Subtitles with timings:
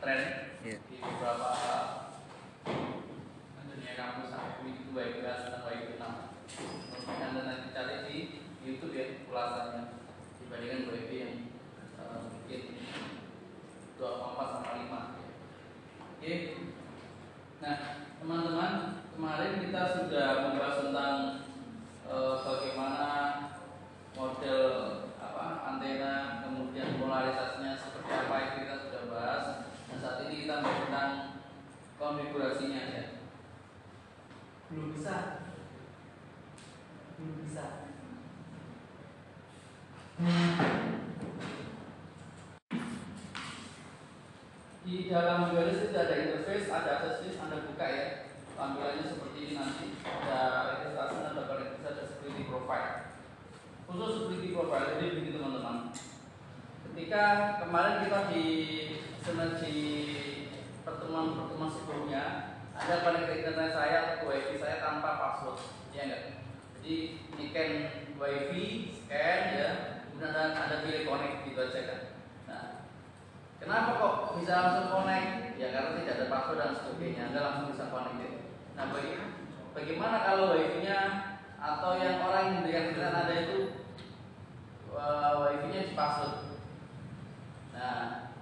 [0.00, 0.20] tren
[0.60, 0.76] Iya.
[0.88, 1.52] di beberapa
[3.64, 6.14] dunia kampus sampai begitu baik kelas dan baik enam.
[7.00, 8.16] Mungkin anda nanti cari di
[8.60, 9.96] YouTube ya ulasannya
[10.40, 11.34] dibandingkan WIB yang
[11.96, 12.60] eh, mungkin
[14.00, 15.16] 24 sama 5
[16.20, 16.34] Oke.
[17.60, 17.76] Nah,
[18.20, 18.72] teman-teman,
[19.16, 21.16] kemarin kita sudah membahas tentang
[22.04, 23.08] eh, bagaimana
[24.12, 24.64] model
[25.16, 29.44] apa antena, kemudian polarisasinya seperti apa itu kita sudah bahas.
[29.88, 31.12] Dan saat ini kita tentang
[31.94, 33.04] konfigurasinya ya.
[34.66, 35.46] Belum bisa.
[37.14, 37.86] Belum bisa.
[44.82, 48.06] Di dalam wireless itu ada interface, ada access list, Anda buka ya.
[48.58, 49.86] Tampilannya seperti ini nanti.
[50.02, 50.38] Ada
[50.74, 53.14] registrasi, ada connectivity, ada security profile.
[53.86, 55.94] Khusus security profile, jadi begini teman-teman.
[56.90, 57.24] Ketika
[57.62, 58.46] kemarin kita di
[59.20, 59.78] sinergi
[60.90, 62.24] pertemuan-pertemuan sebelumnya,
[62.74, 65.58] ada connect internet saya atau wifi saya tanpa password,
[65.94, 66.22] ya enggak?
[66.80, 66.94] Jadi
[67.36, 67.68] ini kan
[68.18, 69.70] wifi, scan ya,
[70.10, 72.00] kemudian ada, ada pilih connect gitu aja kan.
[72.50, 72.64] Nah,
[73.60, 75.60] Kenapa kok bisa langsung connect?
[75.60, 78.16] Ya karena tidak ada password dan sebagainya, Anda langsung bisa connect.
[78.18, 78.30] ya.
[78.74, 79.30] Nah, baga-
[79.76, 80.98] bagaimana kalau wifi-nya
[81.60, 83.58] atau yang orang yang memberikan internet Anda itu
[84.96, 86.56] uh, wifi-nya di password?
[87.76, 88.32] Nah,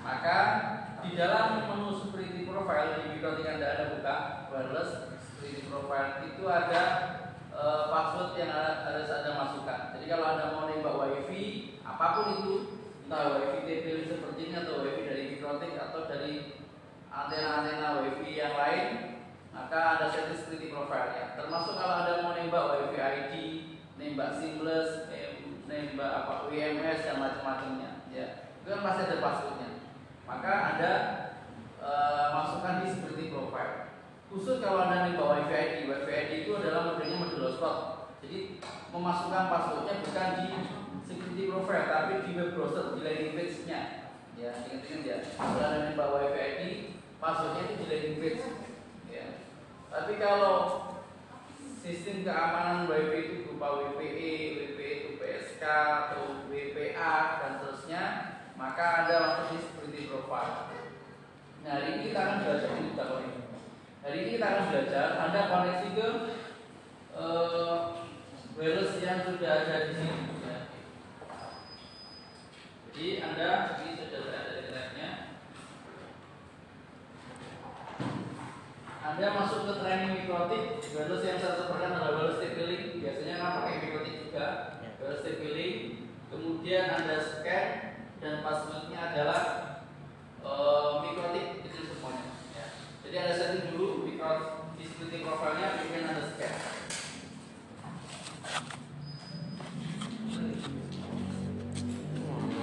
[0.00, 0.36] maka
[1.04, 4.14] di dalam menu security profile di Microtik Anda ada buka
[4.48, 6.82] wireless security profile itu ada
[7.52, 9.80] eh, password yang ada- harus Anda masukkan.
[9.96, 12.52] Jadi kalau Anda mau nembak wifi apa pun itu
[13.06, 16.60] entah wifi TP seperti ini atau wifi dari Microtik atau dari
[17.08, 18.86] antena-antena wifi yang lain
[19.56, 23.34] maka ada setting security profile ya termasuk kalau Anda mau nembak wifi ID
[23.96, 28.26] nembak seamless nem- nembak apa WMS dan macam-macamnya ya.
[28.60, 29.68] Itu kan pasti ada passwordnya
[30.26, 30.92] maka Anda
[31.80, 33.94] eh, masukkan di security profile.
[34.26, 37.76] Khusus kalau Anda wifi ID wifi ID itu adalah modelnya model hotspot
[38.26, 38.58] jadi
[38.90, 40.48] memasukkan passwordnya bukan di
[41.06, 43.80] security profile tapi di web browser di landing page-nya.
[44.36, 45.16] Ya ingat-ingat ya.
[45.38, 46.62] Kalau Anda nembak wifi ID
[47.22, 48.42] passwordnya itu di landing page.
[49.06, 49.26] Ya.
[49.88, 50.54] Tapi kalau
[51.86, 58.02] sistem keamanan WiFi itu berupa WPE, WPE itu PSK atau WPA dan seterusnya,
[58.58, 60.68] maka ada masuk di security profile.
[61.64, 63.42] Nah, hari ini kita akan belajar ini kita koneksi.
[64.04, 66.08] Hari ini kita akan belajar Anda koneksi ke
[67.16, 67.76] eh,
[68.60, 70.16] wireless yang sudah ada di sini.
[70.44, 70.58] ya.
[72.92, 73.48] Jadi Anda
[73.80, 75.10] ini sudah ada internetnya.
[79.06, 83.00] Anda masuk ke training mikrotik, wireless yang saya sebutkan adalah wireless TP-Link.
[83.00, 84.46] Biasanya kan pakai mikrotik juga,
[85.00, 85.76] wireless TP-Link.
[86.26, 87.66] Kemudian Anda scan
[88.20, 89.42] dan passwordnya adalah
[90.46, 92.34] eh, mikrotik itu semuanya.
[92.54, 92.66] Ya.
[93.06, 96.54] Jadi Anda setting dulu mikrotik di security profile-nya, kemudian Anda scan.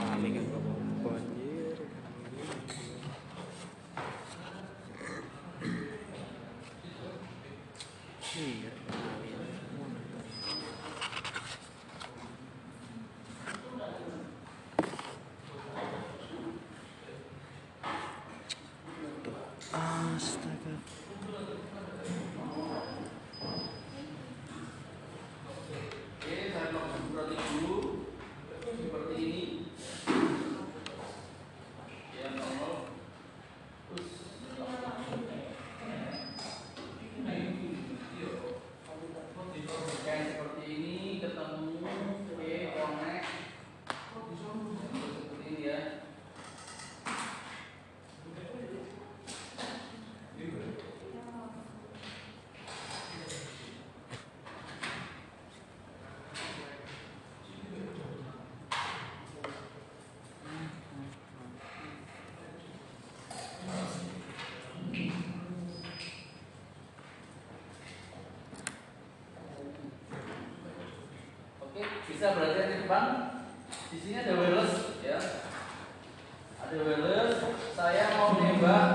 [0.04, 1.78] Rame kan bapak anjir.
[8.34, 9.34] Iya, rame.
[19.74, 20.74] Astaga.
[26.14, 27.78] Oke, saya mau mikrotik dulu
[28.62, 29.44] seperti ini.
[32.14, 32.94] Ya, nol.
[33.90, 34.14] Terus
[40.04, 43.28] Kayak seperti ini ketemu oke connect
[44.12, 45.80] seperti ini ya
[71.74, 73.06] Oke, bisa berarti di depan.
[73.90, 75.20] Di sini ada wireless, ya.
[76.60, 77.32] Ada wireless.
[77.74, 78.88] Saya mau nembak.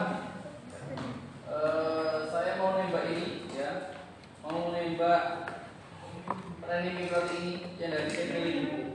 [1.49, 3.96] eh, saya mau nembak ini, ya.
[4.44, 5.22] Mau nembak
[6.69, 8.32] training mikrotik ini yang dari TP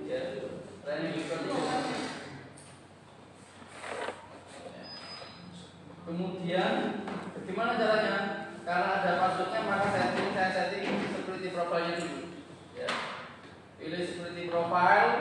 [0.05, 0.21] ya.
[0.85, 1.97] Training mikrotik ini.
[6.05, 6.73] Kemudian
[7.33, 8.15] bagaimana caranya?
[8.63, 12.21] Karena ada passwordnya maka setting saya setting security profile-nya dulu.
[12.77, 12.89] Ya
[13.83, 15.11] pilih security profile,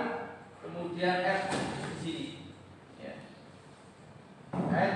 [0.62, 2.26] kemudian add di sini.
[3.02, 3.18] Ya.
[4.70, 4.94] Add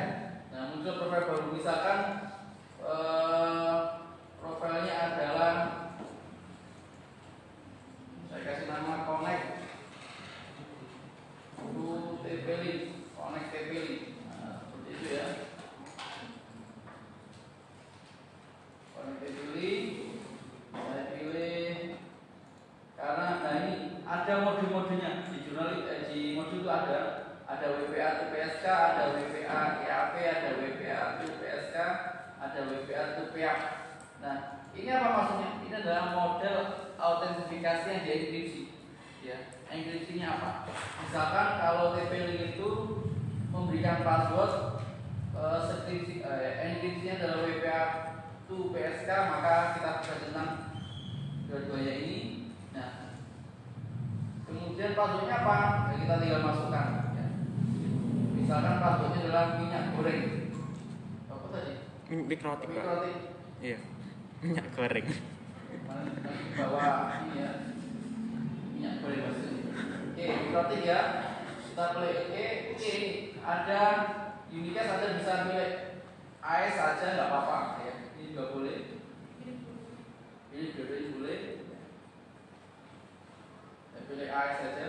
[13.50, 14.22] TP-Link.
[14.31, 15.26] Nah, seperti itu ya.
[18.94, 19.87] Connect TP-Link.
[20.70, 21.96] Saya pilih
[22.96, 23.75] karena nah ini
[24.08, 26.99] ada mode-modenya di jurnal eh, di modul itu ada
[27.46, 31.76] ada WPA to PSK, ada WPA EAP, ada WPA to PSK,
[32.40, 33.61] ada WPA to PIAP.
[34.19, 34.37] Nah,
[34.75, 35.50] ini apa maksudnya?
[35.62, 36.56] Ini adalah model
[36.99, 38.62] autentifikasi yang dienkripsi.
[39.22, 40.50] Ya, enkripsinya apa?
[41.02, 42.68] Misalkan kalau TP-Link itu
[43.50, 44.82] memberikan password
[45.36, 47.82] eh, skripsi, eh, enkripsinya adalah WPA
[48.46, 50.50] to PSK, maka kita bisa tentang
[51.46, 52.18] dua-duanya ini.
[52.74, 53.18] Nah,
[54.46, 55.56] kemudian passwordnya apa?
[55.90, 56.86] Ya, kita tinggal masukkan.
[57.16, 57.26] Ya.
[58.36, 60.24] Misalkan passwordnya adalah minyak goreng.
[61.30, 61.72] Apa tadi?
[62.12, 62.68] Mikrotik.
[62.70, 63.16] Mikrotik.
[63.62, 63.78] Iya.
[64.42, 65.08] Minyak goreng.
[66.56, 67.52] bawa ini ya
[68.72, 69.55] minyak goreng maksudnya.
[70.16, 71.00] Oke, mikrotik ya.
[71.44, 72.94] Kita pilih oke, oke
[73.44, 73.80] ada
[74.48, 75.72] unicast ada bisa pilih
[76.40, 77.94] AS saja nggak apa-apa ya.
[78.16, 78.96] Ini juga boleh.
[80.56, 81.40] Ini ini boleh.
[83.92, 84.86] Saya pilih AS saja.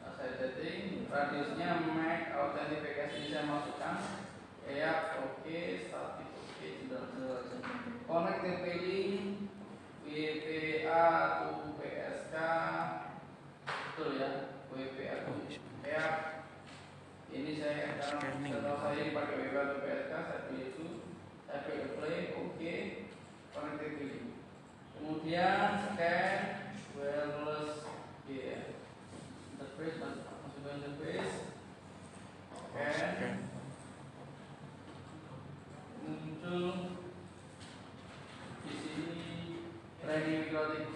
[0.00, 4.00] Nah, saya setting radiusnya make autentifikasi ini saya masukkan.
[4.64, 7.56] Ya, oke, static oke, sudah saja.
[8.08, 9.52] Connect TP link
[10.08, 11.04] WPA
[11.36, 11.71] to
[12.32, 12.40] PSK
[13.60, 14.28] betul ya
[14.72, 15.32] WPA to
[15.84, 16.04] ya
[17.28, 20.86] ini saya akan setelah saya pakai WPA to PSK saya pilih itu
[21.44, 22.76] saya pilih play oke
[23.52, 24.24] connect TP link
[24.96, 26.40] kemudian scan
[26.96, 27.84] wireless
[28.24, 28.72] ya.
[29.52, 31.36] Interface mas- masukkan interface.
[32.56, 32.92] Scan.
[32.96, 33.34] Scan.
[36.00, 36.64] muncul
[38.64, 39.20] di sini
[40.00, 40.88] ready mikrotik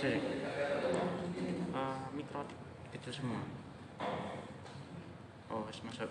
[0.00, 0.16] Cek.
[0.16, 0.96] kelihatan.
[1.76, 2.56] Eh, mikrotik
[2.94, 3.44] kecil semua.
[5.50, 6.08] Oh, masuk.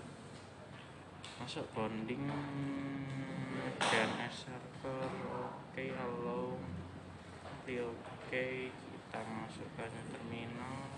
[1.39, 2.27] Masuk bonding
[3.79, 5.09] DNS server.
[5.47, 6.59] Oke, halo.
[7.65, 10.93] Oke, kita masukkan terminal.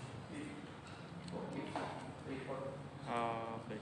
[3.08, 3.76] Oke,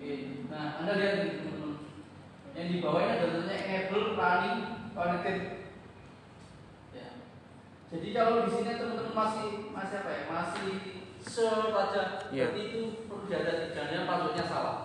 [0.00, 0.16] Oke,
[0.48, 1.76] nah anda lihat teman-teman
[2.56, 4.58] yang di bawah ini ada tulisannya enable running
[4.96, 5.38] connected
[6.96, 7.20] ya.
[7.92, 10.22] Jadi kalau di sini teman-teman masih masih apa ya?
[10.24, 10.68] Masih
[11.20, 12.02] search aja
[12.32, 12.48] Iya.
[12.48, 14.76] berarti itu perlu diada jangan passwordnya salah.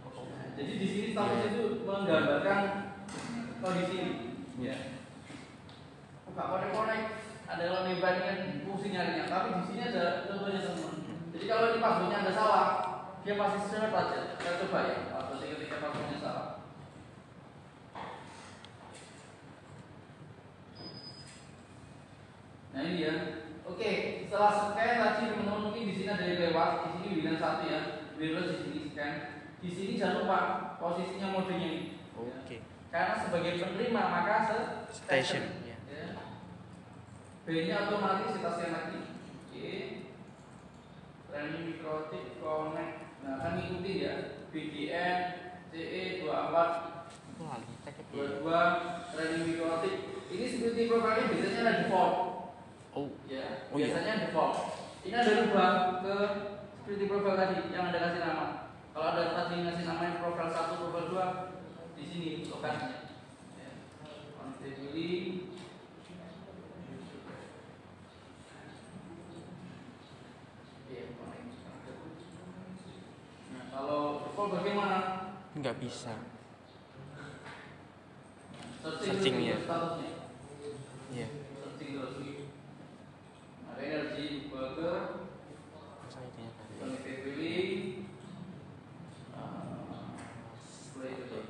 [0.00, 1.48] Nah, jadi di sini status Iya.
[1.52, 2.60] itu menggambarkan
[3.60, 4.14] kondisi ini.
[4.56, 4.76] Iya.
[6.24, 7.00] buka konek-konek
[7.44, 9.28] ada yang lebih baik dengan fungsi nyarinya.
[9.28, 11.04] Tapi di sini ada contohnya teman
[11.36, 12.66] jadi kalau ini passwordnya ada salah
[13.22, 16.48] dia pasti search aja kita coba ya atau ketika passwordnya salah
[22.74, 23.14] nah ini ya
[23.62, 23.90] oke
[24.26, 27.80] setelah scan tadi teman-teman mungkin di sini ada yang lewat di sini bilang satu ya
[28.18, 29.12] wireless di sini scan
[29.62, 30.38] di sini jangan lupa
[30.82, 31.82] posisinya modenya ini
[32.18, 32.58] Oke.
[32.90, 34.58] karena sebagai penerima maka se
[34.92, 35.78] Station, ya.
[35.88, 36.08] ya.
[37.46, 39.00] B-nya otomatis kita scan lagi.
[39.48, 39.72] Oke.
[41.32, 43.11] Training mikrotik connect.
[43.22, 44.14] Nah, kan ngikutin ya.
[44.52, 45.16] BDN
[45.72, 48.04] CE 24 Itu lali cek ya.
[48.12, 48.44] 22
[49.12, 49.94] training mikrotik.
[50.28, 52.14] Ini security profile biasanya ada default.
[52.92, 53.88] Oh, Ya, Oh, iya.
[53.88, 54.56] biasanya default.
[55.02, 55.70] Ini ada rubah
[56.04, 56.14] ke
[56.76, 58.46] security profile tadi yang ada kasih nama.
[58.92, 61.26] Kalau ada tadi ngasih namanya profile 1, profile 2
[61.96, 63.00] di sini lokasinya.
[63.56, 63.70] Ya.
[64.36, 65.08] Connectivity
[70.92, 71.48] Iya, connect.
[73.52, 74.98] Nah, kalau default bagaimana?
[75.56, 76.12] nggak bisa.
[78.82, 79.56] Searching, ya.
[81.12, 81.28] Iya.
[81.32, 82.50] Searching terus.
[83.72, 84.96] Ada energi burger,
[86.02, 86.74] Masa itunya kali.
[86.82, 87.72] Connected Billing
[89.32, 90.18] uh,
[90.92, 91.40] Play dulu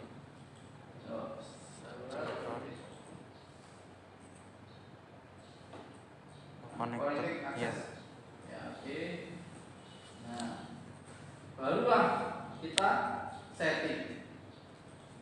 [6.79, 7.07] Connected.
[7.07, 7.71] Connected Ya.
[7.71, 7.81] access
[8.51, 9.01] Ya, oke
[10.27, 10.53] Nah
[11.63, 12.05] Barulah
[12.59, 12.91] kita
[13.55, 14.27] setting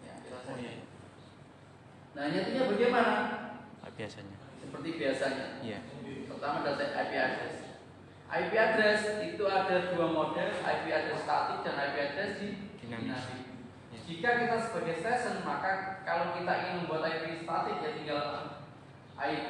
[0.00, 0.88] Ya, kita setting
[2.16, 3.14] Nah, nyatinya bagaimana?
[3.84, 4.40] Ah, Biasanya.
[4.56, 5.84] Seperti biasanya Iya.
[6.32, 7.56] Pertama data IP address.
[8.30, 12.48] IP address itu ada dua model, IP address statik dan IP address di
[12.80, 13.20] Dinamis.
[13.92, 13.98] Ya.
[14.00, 18.24] Jika kita sebagai session, maka kalau kita ingin membuat IP statik ya tinggal
[19.20, 19.48] IP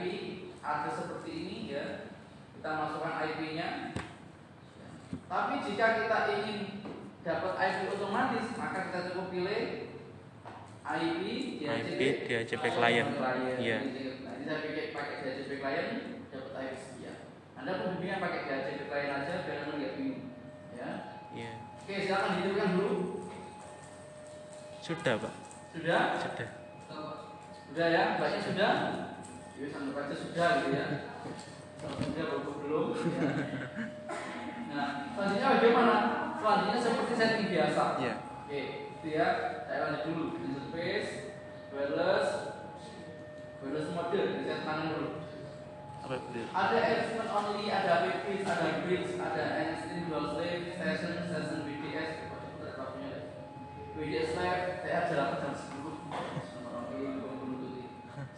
[0.58, 2.10] address seperti ini ya.
[2.58, 3.94] Kita masukkan IP-nya.
[5.10, 6.58] Tapi jika kita ingin
[7.26, 9.62] dapat IP otomatis, maka kita cukup pilih
[10.90, 11.22] IP,
[11.62, 13.06] IP, DHCP klien.
[13.60, 13.78] Iya.
[14.26, 15.86] Nah, saya pakai pakai DHCP klien
[16.34, 17.16] dapat IP sekian.
[17.58, 20.24] Anda pembimbingan pakai DHCP klien aja biar Anda nggak bingung.
[20.74, 20.90] Ya.
[21.30, 21.52] Iya.
[21.78, 22.96] Oke, silakan dihitungkan dulu.
[24.80, 25.34] Sudah, Pak.
[25.76, 26.02] Sudah?
[26.18, 26.50] Sudah.
[27.70, 28.74] Sudah ya, banyak sudah.
[29.60, 30.86] Ya, sampai aja sudah gitu ya.
[31.78, 32.86] Sudah baru belum.
[32.96, 33.30] Ya.
[34.70, 35.96] Nah, selanjutnya bagaimana?
[36.38, 37.82] Selanjutnya seperti setting biasa.
[37.98, 38.14] Iya.
[38.22, 38.62] Oke,
[38.98, 39.28] itu ya.
[39.66, 40.24] Saya lanjut dulu.
[40.38, 41.10] Interface,
[41.74, 42.28] wireless,
[43.62, 44.20] wireless mode.
[44.46, 45.08] Saya tangan dulu.
[46.50, 52.26] Ada element only, ada bridge, ada bridge, ada NSTIN, dual slave, session, session BTS.
[53.94, 55.86] BTS live, saya jelaskan jam 10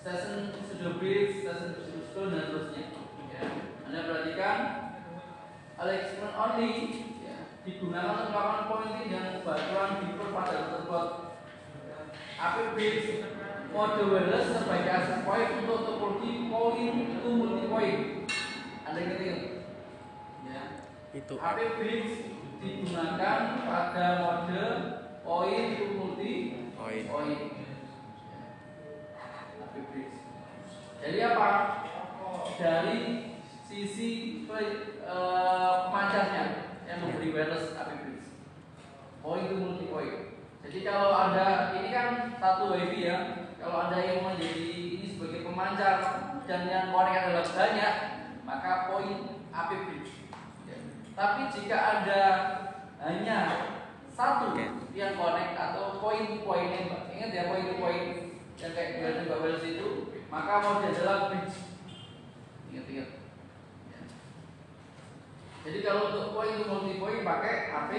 [0.02, 2.84] Session studio bridge, session studio dan seterusnya.
[3.30, 3.42] Ya.
[3.86, 4.58] Anda perhatikan
[5.82, 6.70] element only
[7.26, 7.36] ya,
[7.66, 11.06] digunakan untuk melakukan pointing dan bantuan deeper pada tersebut.
[12.38, 13.06] AP bridge
[13.74, 18.00] mode wireless sebagai akses point untuk topologi point itu multi point.
[18.86, 19.40] Anda ingat ingat?
[20.46, 20.62] Ya.
[21.14, 21.34] Itu.
[21.38, 22.12] AP bridge
[22.62, 24.62] digunakan pada mode
[25.26, 26.32] point itu multi
[26.78, 27.02] Poin.
[27.10, 27.42] point.
[29.58, 30.16] AP bridge.
[31.02, 31.50] Jadi apa?
[32.62, 33.31] Dari
[33.73, 36.45] sisi play- eh, pemancarnya
[36.85, 38.29] yang memberi wireless AP bridge.
[39.25, 40.37] Point itu multi point.
[40.61, 43.49] Jadi kalau ada ini kan satu wifi ya.
[43.57, 45.97] Kalau ada yang menjadi ini sebagai pemancar
[46.45, 47.95] dan yang konek adalah banyak,
[48.45, 50.29] maka poin AP bridge.
[50.69, 50.76] Ya.
[51.17, 52.23] Tapi jika ada
[53.00, 53.38] hanya
[54.12, 54.69] satu Oke.
[54.93, 56.69] yang connect atau poin poin
[57.09, 58.02] ingat ya poin poin
[58.61, 59.88] yang kayak di Mbak Wells itu,
[60.29, 61.57] maka mode adalah bridge.
[62.69, 63.22] Ingat-ingat.
[65.62, 67.90] Jadi kalau untuk poin multi point pakai AP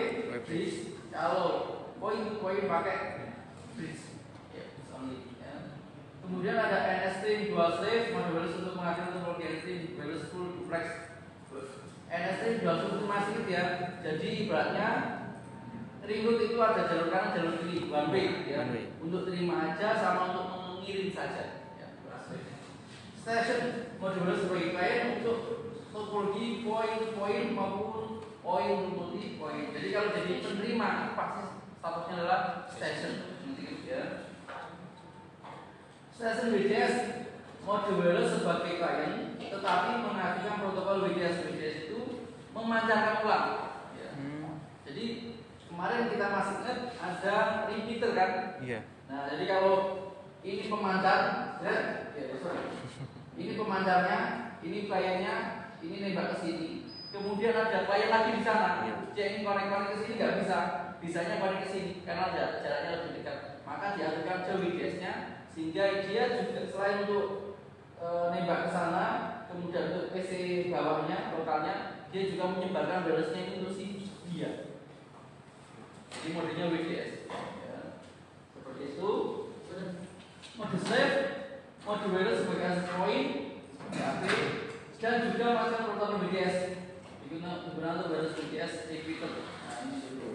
[0.43, 1.47] bridge, kalau
[1.95, 2.95] poin to point pakai
[3.71, 4.19] bridge.
[4.51, 4.67] Ya.
[5.39, 5.55] Ya.
[6.19, 11.15] Kemudian ada NST dual slave, wireless untuk menghasilkan topologi NST wireless full duplex.
[12.11, 13.63] NST dual slave itu masih ya.
[14.03, 14.89] Jadi ibaratnya
[16.03, 18.67] ringut itu ada jalur kanan, jalur kiri, one way ya.
[18.99, 21.63] Untuk terima aja sama untuk mengirim saja.
[21.79, 21.87] Ya,
[23.23, 23.95] station
[24.35, 25.62] sebagai klien untuk
[25.93, 29.69] topologi poin-poin maupun poin multi poin.
[29.69, 31.43] Jadi kalau jadi penerima pasti
[31.77, 33.13] statusnya adalah station.
[33.45, 34.03] Nanti ya.
[36.09, 36.95] Station WDS
[37.63, 41.99] modular sebagai klien, tetapi menghasilkan protokol WDS WDS itu
[42.51, 43.47] memancarkan ulang.
[43.95, 44.09] Ya.
[44.17, 44.65] Hmm.
[44.89, 45.37] Jadi
[45.69, 47.35] kemarin kita masih ingat ada
[47.69, 48.31] repeater kan?
[48.59, 48.79] Iya.
[49.07, 49.75] Nah, jadi kalau
[50.43, 51.19] ini pemancar,
[51.63, 51.75] ya,
[52.17, 52.65] ya sorry.
[53.39, 54.19] Ini pemancarnya,
[54.59, 56.69] ini kliennya, ini nembak ke sini.
[57.13, 58.87] Kemudian ada klien lagi di sana.
[58.87, 58.95] Iya.
[59.13, 60.57] Dia ingin konek-konek ke sini nggak bisa.
[61.03, 63.37] Bisanya konek ke sini karena ada jaraknya lebih dekat.
[63.67, 65.13] Maka diaturkan jauh WDS-nya
[65.53, 67.27] sehingga dia juga selain untuk
[68.01, 69.05] e, nembak ke sana,
[69.45, 70.31] kemudian untuk PC
[70.73, 71.75] bawahnya, lokalnya,
[72.09, 73.85] dia juga menyebarkan itu untuk si
[74.33, 74.73] dia.
[76.09, 77.29] Jadi modenya WDS.
[77.61, 77.77] Ya.
[78.57, 79.11] Seperti itu.
[80.53, 81.17] Mode slave,
[81.81, 83.29] mode wireless sebagai point,
[83.89, 84.23] HP,
[85.03, 86.57] dan juga masih protokol WDS.
[87.27, 89.31] Digunakan untuk wireless WDS repeater.
[89.35, 90.29] Nah, ini dulu.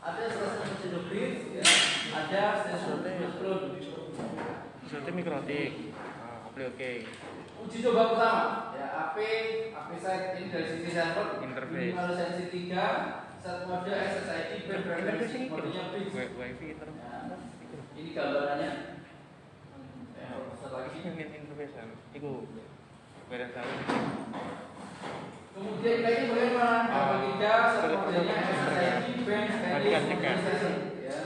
[0.00, 1.64] Ada sensor sensor grid, ya.
[2.08, 2.96] ada sensor
[3.36, 3.62] cloud.
[4.88, 5.70] Seperti mikrotik.
[6.16, 6.90] Ah, oke oke.
[7.60, 9.16] Uji coba pertama, ya AP,
[9.68, 11.92] AP site ini dari sisi server, Interface.
[11.92, 15.82] minimal sensi 3, set mode SSID, frequency, modenya.
[15.92, 16.68] Wi- Wifi.
[16.80, 17.36] Nah,
[17.92, 18.72] ini gambarannya.
[20.16, 20.98] Ya, satu lagi.
[21.04, 21.88] Ini interface kan.
[23.30, 23.72] Beda tahu.
[25.54, 26.90] Kemudian kayak bagaimana?
[27.78, 30.36] Terus- SSID, band, Nanti edit, kan tekan.
[30.42, 30.74] session.
[30.98, 31.20] Ya,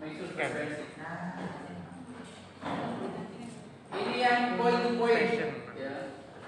[0.00, 0.84] frequency.
[3.92, 5.28] Ini yang point to point.
[5.76, 5.94] Ya.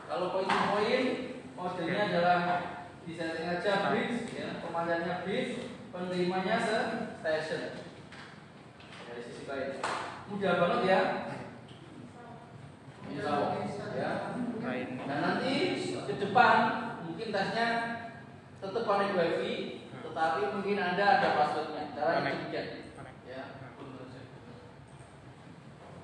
[0.09, 1.09] Kalau point to point,
[1.53, 1.85] Oke.
[1.85, 2.41] adalah
[3.05, 6.79] di setting aja bridge, ya, pemancarnya bridge, penerimanya se
[7.21, 7.63] station.
[9.05, 9.85] Dari sisi lain.
[10.33, 11.01] Mudah banget ya.
[13.09, 13.53] Insya Allah,
[13.93, 14.13] ya.
[14.69, 14.89] Lain.
[15.09, 15.55] Nah nanti
[16.05, 16.57] ke depan
[17.09, 17.67] mungkin tasnya
[18.61, 19.55] tetap connect wifi,
[20.05, 21.85] tetapi mungkin anda ada passwordnya.
[21.97, 22.37] Connect.
[22.53, 22.67] demikian.
[23.25, 23.43] Ya.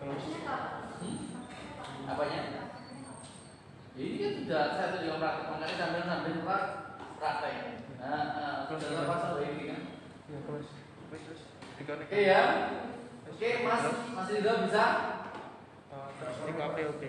[0.00, 0.25] Terus
[0.94, 2.09] Hmm?
[2.09, 2.40] Apanya?
[3.94, 6.73] Ya, ini kan sudah saya tuh juga praktek makanya sambil sambil pra-
[7.21, 7.54] praktek.
[8.00, 9.80] Nah, nah sudah ada password wifi kan?
[10.25, 10.68] ya terus
[11.12, 11.42] terus terus.
[11.85, 12.42] Oke ya.
[13.28, 13.83] Oke Mas,
[14.14, 14.85] Mas Ridho bisa?
[15.90, 17.09] Oh, terus di oke oke.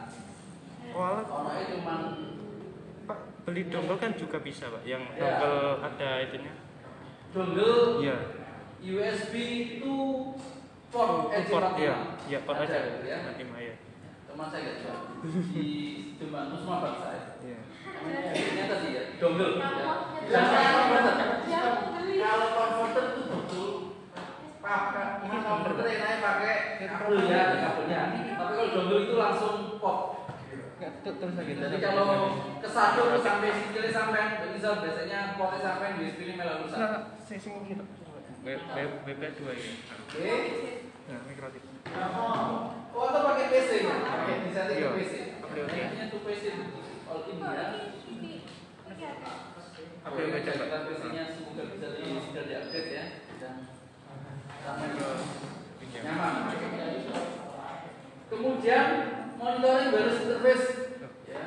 [0.91, 2.01] Oh, cuman
[3.07, 4.83] Pak, beli dongle kan juga bisa, Pak.
[4.83, 5.39] Yang Ya.
[5.39, 6.53] dongle ada itunya.
[7.31, 8.17] dongle Iya.
[8.81, 9.33] USB
[9.77, 9.95] itu
[10.89, 11.95] port Itu port ya.
[12.27, 12.79] Iya, port Ada, aja.
[13.01, 13.17] ya.
[13.23, 13.75] Nanti ya.
[14.27, 15.03] Teman saya nggak tahu.
[15.51, 15.67] di
[16.17, 17.21] Demak Musma Pak saya.
[17.39, 17.59] Iya.
[17.83, 19.49] Namanya ini tadi ya, dongle.
[20.27, 21.61] Ya.
[22.21, 23.69] Kalau converter itu betul
[24.61, 28.01] pakai ini converter yang lain pakai kabel ya, kabelnya.
[28.37, 30.10] Tapi kalau dongle itu langsung port.
[30.81, 31.53] Terus lagi.
[31.61, 32.09] Jadi kalau
[32.57, 37.61] kesatu terus sampai sikilnya sampai misal biasanya potnya sampai di pilih melalu Nah, saya sing
[37.69, 37.85] kira.
[38.41, 39.71] BP 2 ya.
[40.01, 40.33] Oke.
[41.05, 41.63] Nah, mikrotik.
[42.97, 43.95] Oh, atau pakai PC ya?
[44.01, 44.89] Pakai bisa Iya.
[44.89, 45.13] pakai PC.
[45.45, 45.81] Oke, oke.
[45.85, 46.43] Ini tuh PC
[47.05, 47.65] all in ya.
[50.01, 50.81] Apa yang baca, Pak?
[50.89, 53.05] PC-nya semoga bisa di bisa diupdate ya.
[53.37, 53.53] Dan
[54.65, 55.09] sampai ke.
[58.31, 58.85] Kemudian
[59.41, 60.65] monitoring baris interface.
[61.25, 61.41] Ya.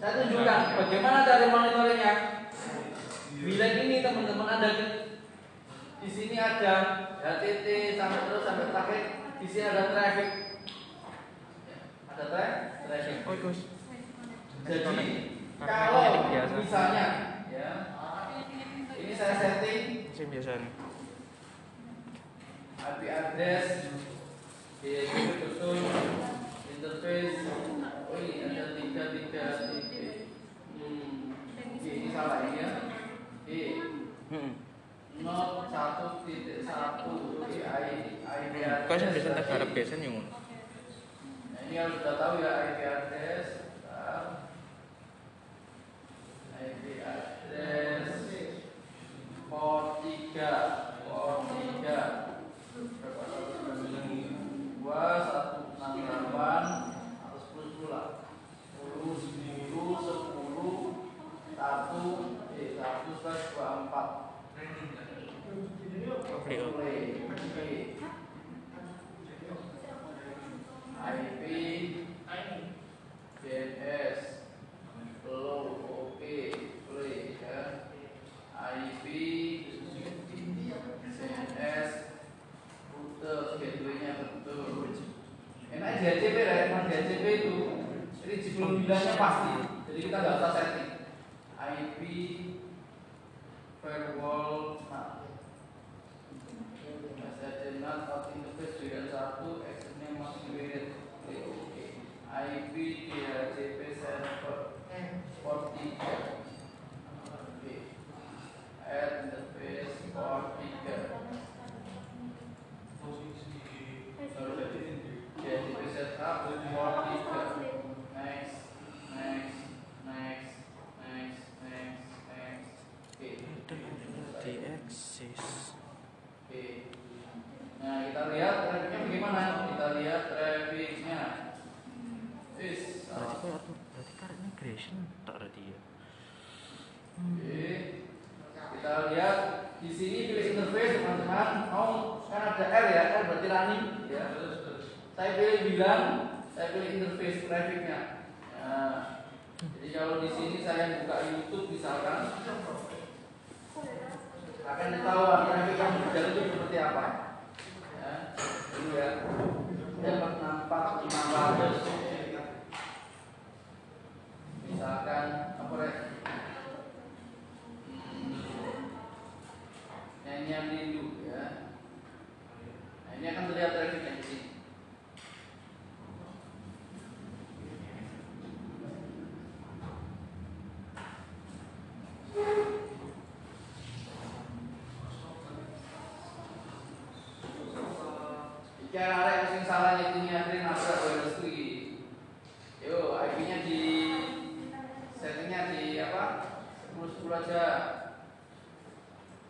[0.00, 2.14] Saya tunjukkan bagaimana cara monitoringnya.
[3.44, 4.70] Bila ini teman-teman ada
[6.00, 6.74] di sini ada
[7.20, 9.02] HTT sampai terus sampai terakhir
[9.36, 10.28] di sini ada traffic.
[12.08, 12.46] Ada tra
[12.88, 13.16] traffic.
[13.28, 13.52] Oh.
[14.64, 15.08] Jadi
[15.60, 17.06] kalau misalnya
[17.52, 17.70] ya
[18.96, 20.08] ini saya setting.
[22.84, 23.88] IP address
[38.84, 40.12] Kau sing biasa tak garap biasa nih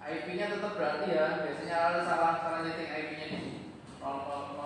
[0.05, 1.41] IP-nya tetap berarti ya.
[1.41, 3.53] Biasanya ada salah salah nyeting IP-nya di sini.
[4.05, 4.61] 0001.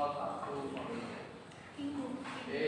[2.18, 2.64] Oke.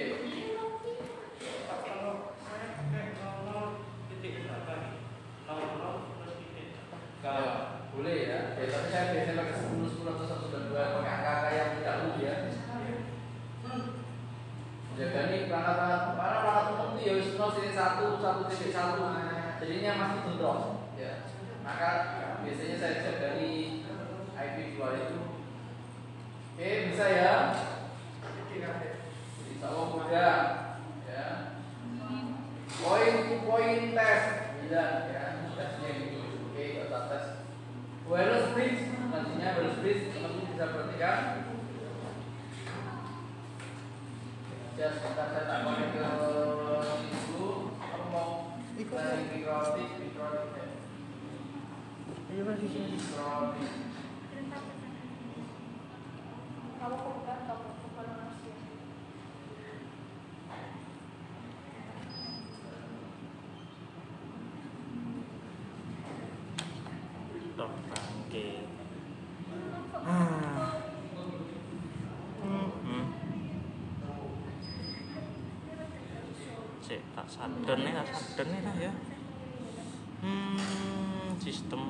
[7.20, 7.52] Kalau
[7.90, 8.38] boleh ya.
[8.54, 12.22] Ya, tapi saya biasanya pakai 10 10 atau 1 2 pakai angka-angka yang tidak dulu
[12.22, 12.34] ya.
[15.00, 15.76] Jaga nih perangkat
[16.12, 19.00] para perangkat umum itu ya wis sini satu satu titik satu
[19.56, 21.24] jadinya masih bentrok ya
[21.64, 21.88] maka
[22.40, 23.50] biasanya saya cek dari
[24.32, 25.18] IP2 itu.
[26.56, 27.34] Oke bisa ya?
[28.50, 30.34] Insya Allah mudah
[31.04, 31.26] ya.
[32.80, 34.22] Poin poin tes.
[34.64, 35.24] Bilang ya.
[35.52, 37.24] Tesnya gitu oke kita tes.
[38.08, 41.18] Wireless bridge nantinya wireless bridge teman-teman bisa perhatikan.
[44.80, 46.00] Ya sebentar saya tak pakai ke
[47.28, 48.56] dulu aku mau?
[48.80, 50.64] Dari mikrotik mikrotik ya Iya Mas, di sini.
[50.64, 50.68] mikrotik Kamu bukan kamu bukan
[52.00, 52.19] manusia.
[52.30, 52.46] Tok
[67.90, 68.62] bangke.
[70.06, 70.78] Ah.
[72.40, 73.06] Hmm.
[76.78, 78.92] Cek tak sadar nih, tak sadar nih lah ya.
[80.22, 81.82] Hmm, sistem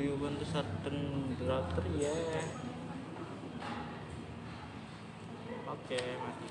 [0.00, 0.46] you want to
[1.46, 1.84] router?
[1.98, 2.10] Yeah.
[5.68, 6.46] Oke, mati.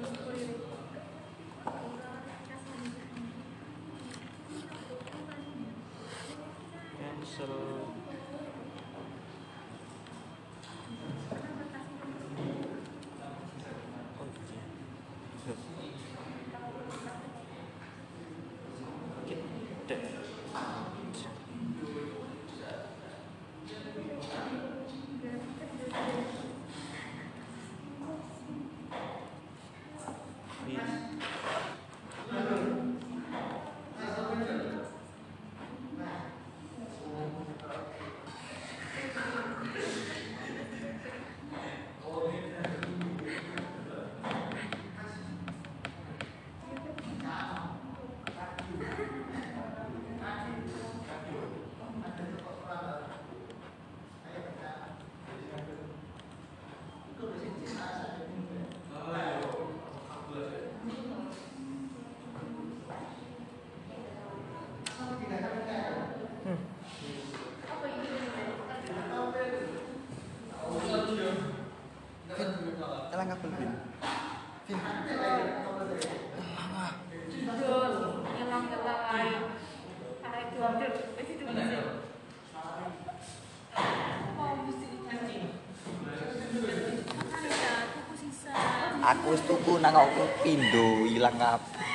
[0.00, 0.29] Cancel.
[89.10, 91.89] Aku wis tuku nang aku pindo ilang kabeh.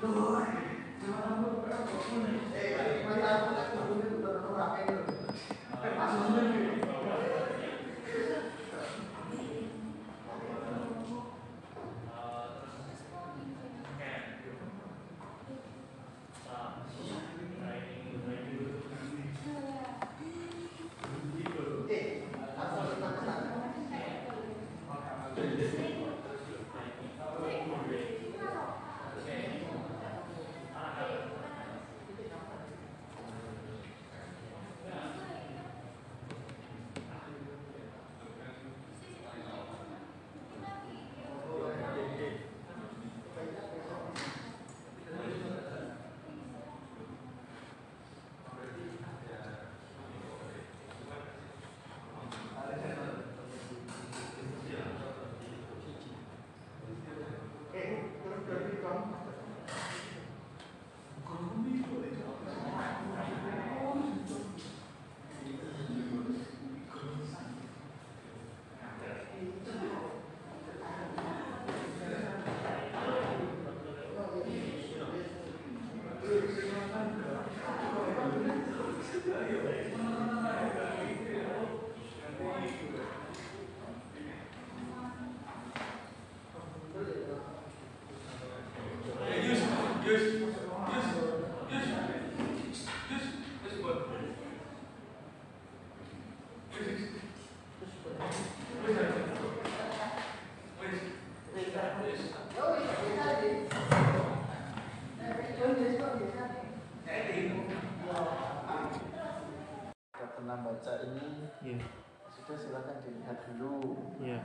[0.00, 2.49] 对，然后他会不让我进来。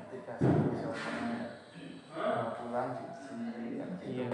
[0.03, 0.33] Ketika
[0.75, 1.39] suasana
[2.55, 3.33] pulang diisi
[3.79, 4.05] kan gitu.
[4.05, 4.29] Iya.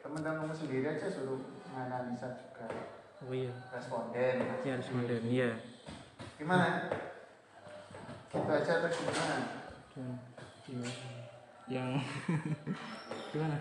[0.00, 2.66] teman-teman sendiri aja suruh menganalisa juga
[3.26, 3.50] Oh iya.
[3.72, 5.24] responden Iya modern.
[5.26, 5.50] Iya.
[6.36, 6.92] gimana
[8.28, 9.36] gitu aja atau gimana
[10.66, 10.90] gimana?
[11.66, 11.88] Yang
[13.32, 13.56] gimana?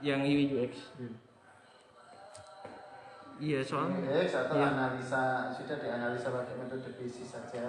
[0.00, 0.72] Yang UI UX.
[3.36, 4.00] Iya soalnya.
[4.08, 4.72] Yes, atau Iya.
[4.72, 7.68] analisa sudah dianalisa pakai metode basis saja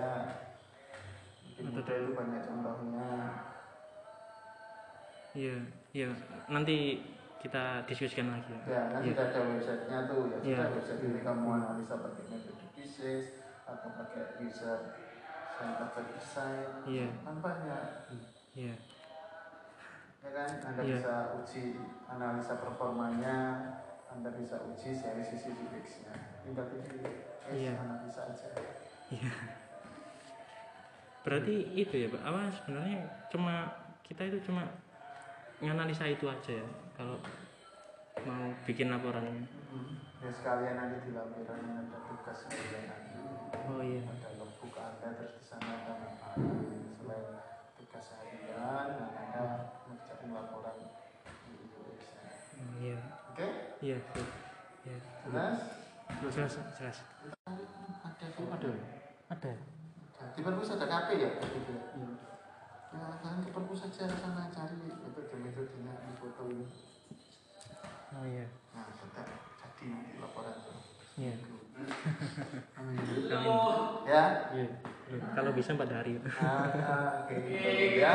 [1.57, 1.93] Mungkin Metode.
[1.97, 3.09] itu banyak contohnya
[5.33, 5.57] Iya,
[5.93, 6.09] iya.
[6.49, 7.01] Nanti
[7.37, 8.61] kita diskusikan lagi ya.
[8.65, 9.21] ya nanti Iya.
[9.21, 10.57] ada websitenya tuh ya Iya.
[10.57, 13.25] sudah website ini kamu analisa pakai metode basis
[13.63, 14.79] atau pakai user
[15.53, 17.07] centered design Iya.
[17.37, 17.83] banyak
[18.57, 18.75] Iya.
[20.17, 20.97] ya kan anda Iya.
[20.97, 21.63] bisa uji
[22.09, 23.37] analisa performanya
[24.09, 27.05] anda bisa uji dari sisi UX-nya tinggal pilih
[27.47, 27.73] Iya.
[27.77, 28.49] analisa aja
[29.13, 29.31] Iya.
[31.27, 32.23] Berarti itu ya, Pak.
[32.23, 33.67] Apa sebenarnya cuma
[33.99, 34.63] kita itu cuma
[35.59, 36.67] nganalisa itu aja ya.
[36.95, 37.19] Kalau
[38.23, 39.27] mau bikin laporan.
[40.17, 43.21] ya sekalian nanti di lampirannya ada tugas harian nanti
[43.69, 44.01] Oh iya.
[44.01, 46.41] ada logbook anda terus di sana ada ngapain
[46.97, 47.37] selain
[47.77, 49.41] tugas harian dan anda
[49.85, 50.75] mengerjakan laporan
[51.45, 52.23] di UX-nya
[52.57, 52.97] Oh, iya.
[53.29, 53.47] oke
[53.85, 54.27] Iya, sip.
[54.89, 54.97] Iya.
[55.29, 55.57] jelas
[56.33, 56.97] Jelas, jelas.
[58.01, 58.69] ada ada?
[59.29, 59.51] Ada.
[60.37, 61.81] Di perpus ada KP ya gitu ya
[62.87, 66.65] ya kalian ke perpus aja sana cari metode metodenya di foto ini
[68.07, 68.47] Oh iya.
[68.71, 69.27] nah tetap
[69.59, 70.55] jadi laporan
[71.17, 71.33] Iya.
[74.07, 74.67] Ya Iya.
[75.33, 76.17] Kalau bisa pada hari.
[76.33, 77.35] Ah, oke
[77.93, 78.13] ya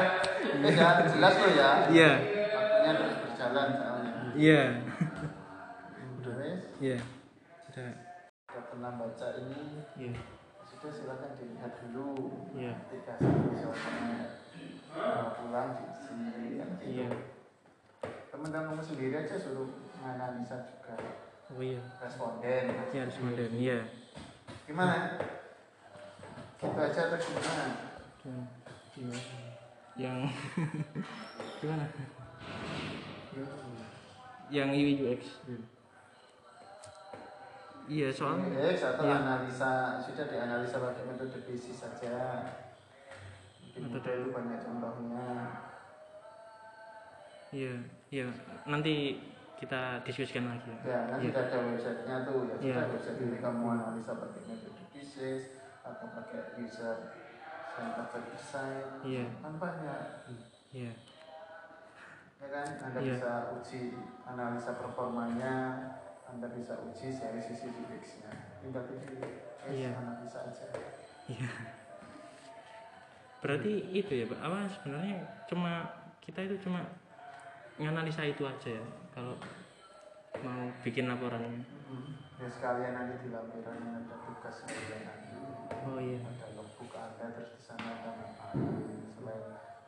[0.64, 2.10] jangan jelas loh ya Iya.
[2.48, 4.62] waktunya terus berjalan soalnya Iya.
[6.16, 6.98] udah wes Iya.
[7.64, 7.84] Sudah.
[8.42, 9.60] sudah pernah baca ini
[10.00, 10.12] Iya.
[10.82, 12.26] Sudah silakan dilihat dulu
[12.58, 12.74] Iya.
[12.90, 13.14] ketika
[13.54, 14.42] suasana
[14.90, 16.10] uh, pulang diisi
[16.58, 16.90] kan gitu.
[16.90, 17.08] Iya.
[18.34, 19.70] teman-teman sendiri aja suruh
[20.02, 20.98] menganalisa juga
[21.54, 21.78] Oh iya.
[22.02, 23.52] responden Iya modern.
[23.54, 23.78] Iya.
[24.66, 25.22] gimana
[26.58, 27.64] gitu aja atau gimana
[28.90, 29.20] gimana?
[29.94, 30.18] Yang
[31.62, 31.86] gimana?
[34.50, 35.22] Yang UI UX.
[37.84, 38.46] Iya soalnya.
[38.54, 39.16] Yes, atau Iya.
[39.18, 42.46] analisa sudah dianalisa pakai metode basis saja
[43.62, 44.10] Mungkin Metode.
[44.12, 45.26] itu banyak contohnya
[47.50, 47.74] Iya,
[48.08, 48.26] iya.
[48.64, 49.20] Nanti
[49.56, 50.78] kita diskusikan lagi ya.
[50.82, 51.38] ya nanti Iya.
[51.38, 55.42] ada websitenya tuh ya sudah website ini kamu analisa pakai metode basis
[55.82, 56.96] atau pakai user
[57.72, 59.26] centered design Iya.
[59.38, 60.00] kan banyak
[60.72, 60.92] Iya.
[62.38, 63.14] ya kan anda Iya.
[63.14, 63.82] bisa uji
[64.24, 65.54] analisa performanya
[66.32, 69.20] anda bisa uji dari sisi UX-nya tinggal pilih
[69.62, 69.90] Iya.
[69.94, 70.66] analisa aja
[71.28, 71.50] Iya.
[73.38, 74.38] Berarti itu ya, Pak.
[74.38, 75.86] Apa sebenarnya cuma
[76.18, 76.82] kita itu cuma
[77.76, 78.84] nganalisa itu aja ya.
[79.10, 79.34] Kalau
[80.42, 81.62] mau bikin laporan.
[82.38, 84.98] ya sekalian nanti di lampirannya ada tugas nanti
[85.86, 86.18] Oh iya.
[86.18, 88.58] ada logbook anda terus di sana ada ngapain
[89.06, 89.44] selain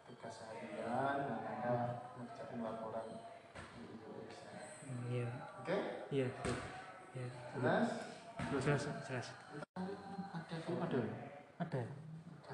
[0.06, 1.72] tugas harian dan anda
[2.14, 4.54] mengerjakan laporan di UX-nya
[4.86, 5.26] Oh, iya.
[6.14, 6.30] Iya.
[7.18, 7.26] Iya.
[7.58, 7.90] jelas
[8.62, 9.26] Jelas, jelas.
[10.30, 11.18] ada film ada ya?
[11.58, 11.82] Ada.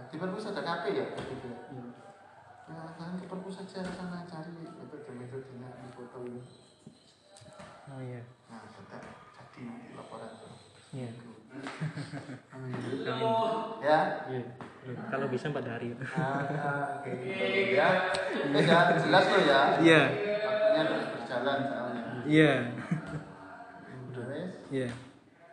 [0.08, 1.06] di perpus ada kafe ya?
[1.12, 1.60] Gitu ya
[2.70, 4.48] ya kalian ke perpus aja sana cari.
[4.64, 6.40] Metode-metodenya di foto ini.
[7.92, 8.24] Oh iya.
[8.48, 9.02] Nah tetap
[9.36, 10.30] jadi laporan.
[10.96, 11.10] Iya.
[12.56, 12.72] Amin.
[13.84, 14.00] Ya?
[14.24, 14.42] Iya.
[15.12, 17.12] Kalau bisa empat hari Ah, oke.
[17.76, 17.88] Ya
[18.40, 19.60] Oke, ya jelas loh ya.
[19.84, 20.02] Iya.
[20.48, 22.02] Waktunya terus berjalan soalnya.
[22.24, 22.54] Iya
[24.70, 24.88] iya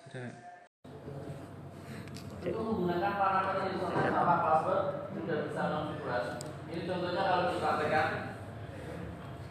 [0.06, 0.30] sudah
[2.46, 6.34] Itu menggunakan parameter internet sama password sudah bisa konfigurasi.
[6.72, 8.08] Ini contohnya kalau dipraktekkan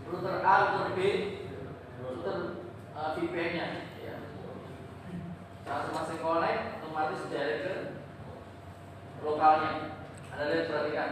[0.08, 1.00] router A, router B,
[2.00, 2.36] router
[2.96, 3.66] uh, VPN-nya.
[4.00, 4.16] Ya.
[5.66, 7.74] Saat masing connect, otomatis direct ke
[9.20, 10.00] lokalnya.
[10.32, 11.10] Anda lihat perhatikan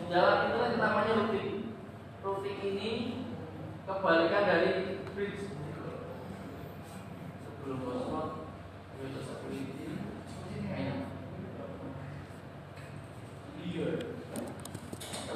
[0.00, 1.68] Di dalam internet yang namanya routing.
[2.24, 2.90] Routing ini
[3.84, 5.52] kebalikan dari bridge.
[7.44, 8.28] Sebelum hotspot,
[9.04, 10.00] user security.
[13.76, 14.15] Iya.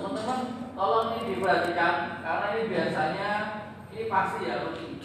[0.00, 3.30] Teman-teman, tolong ini diperhatikan karena ini biasanya
[3.92, 4.96] ini pasti ya rutin.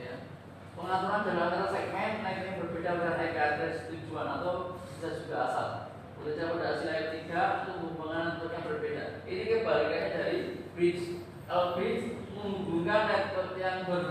[0.00, 0.24] Ya.
[0.72, 5.68] Pengaturan jalan antara segmen naik yang berbeda dengan IP address tujuan atau bisa juga asal.
[6.16, 9.04] Bekerja pada hasil ayat 3 itu hubungan untuk yang berbeda.
[9.28, 10.38] Ini kebalikannya dari
[10.72, 11.20] bridge.
[11.44, 14.04] Kalau bridge menghubungkan network yang ber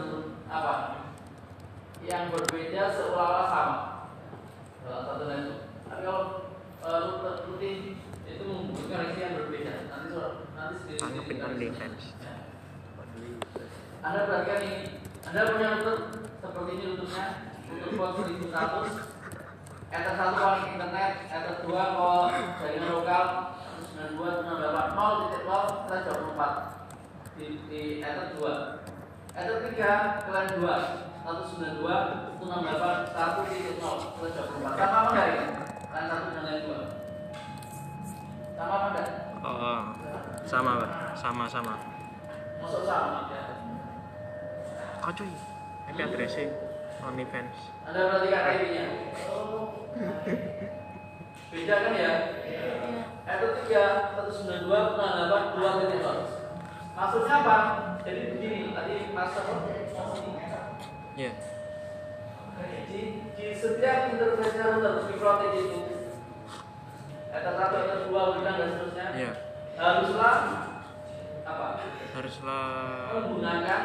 [0.46, 0.74] apa?
[2.06, 3.78] Yang berbeda seolah-olah sama
[4.86, 5.62] dalam satu network.
[5.89, 6.24] Tapi kalau
[6.86, 7.98] uh, rutin
[8.30, 9.74] itu menghubungkan reaksi yang berbeda.
[9.89, 10.59] Nanti suara nanti sendiri.
[10.99, 12.13] Tanggepin on defense.
[13.99, 14.77] Anda perhatikan ini.
[15.25, 15.95] Anda punya router
[16.39, 16.86] seperti ini.
[16.99, 17.25] Router
[17.97, 19.17] port 1100
[19.89, 22.29] Ether 1 calling internet, Ether 2 call
[22.62, 23.58] jaringan lokal
[23.97, 25.49] 192.168.0.0
[25.89, 33.82] slash 24 di, di Ether 2 Ether 3 kalian 2 192.168.1.0
[34.21, 35.41] slash 24 Sama apa enggak ini?
[35.89, 36.86] Kalian satu dan lain dua
[38.53, 39.10] Sama apa enggak?
[39.41, 39.82] oh
[40.45, 40.91] sama pak.
[41.17, 41.73] Sama sama.
[42.60, 43.43] Masuk sama ya.
[44.99, 45.32] kau cuy?
[45.89, 46.54] IP addressnya
[47.02, 47.56] on defense
[47.88, 48.86] Anda perhatikan IP-nya.
[51.49, 52.13] Beda kan ya?
[53.25, 56.04] Itu tiga satu sembilan dua delapan dua titik
[56.99, 57.58] Maksudnya apa?
[58.04, 59.43] Jadi begini, tadi master
[61.15, 61.32] iya.
[62.89, 63.02] Di,
[63.39, 65.80] di setiap interface router di protect itu
[67.30, 69.08] Ether satu, ether dua, ulang dan seterusnya.
[69.15, 69.48] Iya
[69.80, 70.36] haruslah
[71.42, 71.68] apa?
[72.12, 72.68] haruslah
[73.15, 73.82] Menggunakan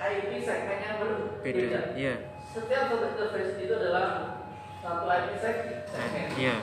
[0.00, 1.44] IP segmen yang berbeda.
[1.44, 4.06] beda iya Setiap satu interface itu adalah
[4.80, 6.28] satu IP seg- segmen.
[6.34, 6.56] iya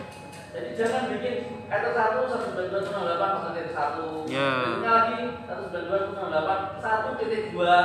[0.48, 1.36] Jadi jangan bikin
[1.70, 4.08] ether satu satu sembilan dua sembilan delapan satu titik satu.
[4.26, 4.50] Ya.
[4.58, 5.16] Berikutnya lagi
[5.46, 7.76] satu sembilan dua sembilan delapan satu titik dua.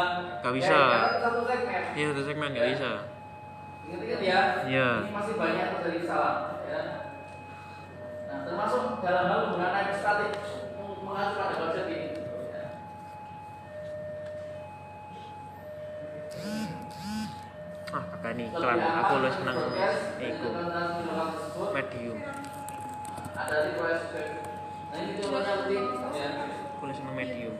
[0.40, 0.72] Gak bisa.
[0.72, 1.82] Ya, karena satu segmen.
[1.92, 2.90] iya satu segmen nggak bisa
[3.82, 4.40] Ingat-ingat ya.
[4.64, 4.88] Iya.
[5.04, 6.34] Ini masih banyak terjadi salah.
[8.52, 10.30] Termasuk dalam hal penggunaan IP statik
[10.76, 12.08] meng- mengacu pada konsep ini.
[17.92, 19.56] Ah kakak nih aman aku lu seneng
[20.20, 20.48] iku.
[21.72, 22.18] medium.
[23.32, 24.28] Ada di proses.
[24.92, 26.28] Nah ini contohnya rutin ya.
[26.76, 27.56] aku lu seneng medium.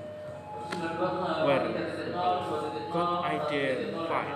[0.76, 1.72] 92 Where?
[1.72, 4.28] 3.0, 2.0, God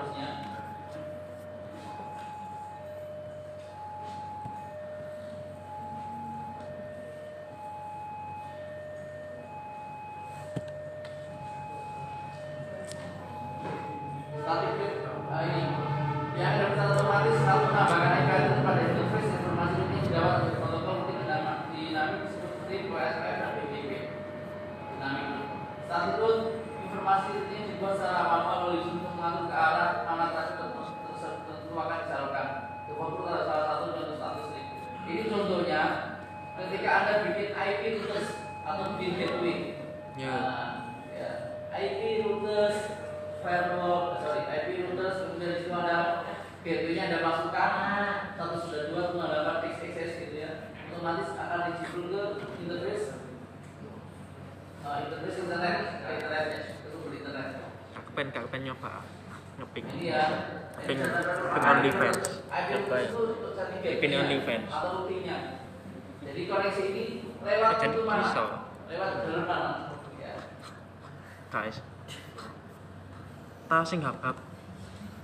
[73.86, 74.36] sing hap hap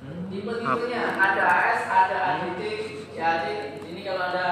[0.03, 2.63] Tipe-tipenya ada AS, ada ADT,
[3.15, 3.45] CAD.
[3.87, 4.47] Ini kalau ada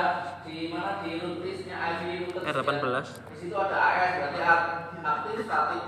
[0.47, 2.01] di mana di IP
[2.31, 5.83] root R18 Di situ ada AS berarti ak- aktif, statik,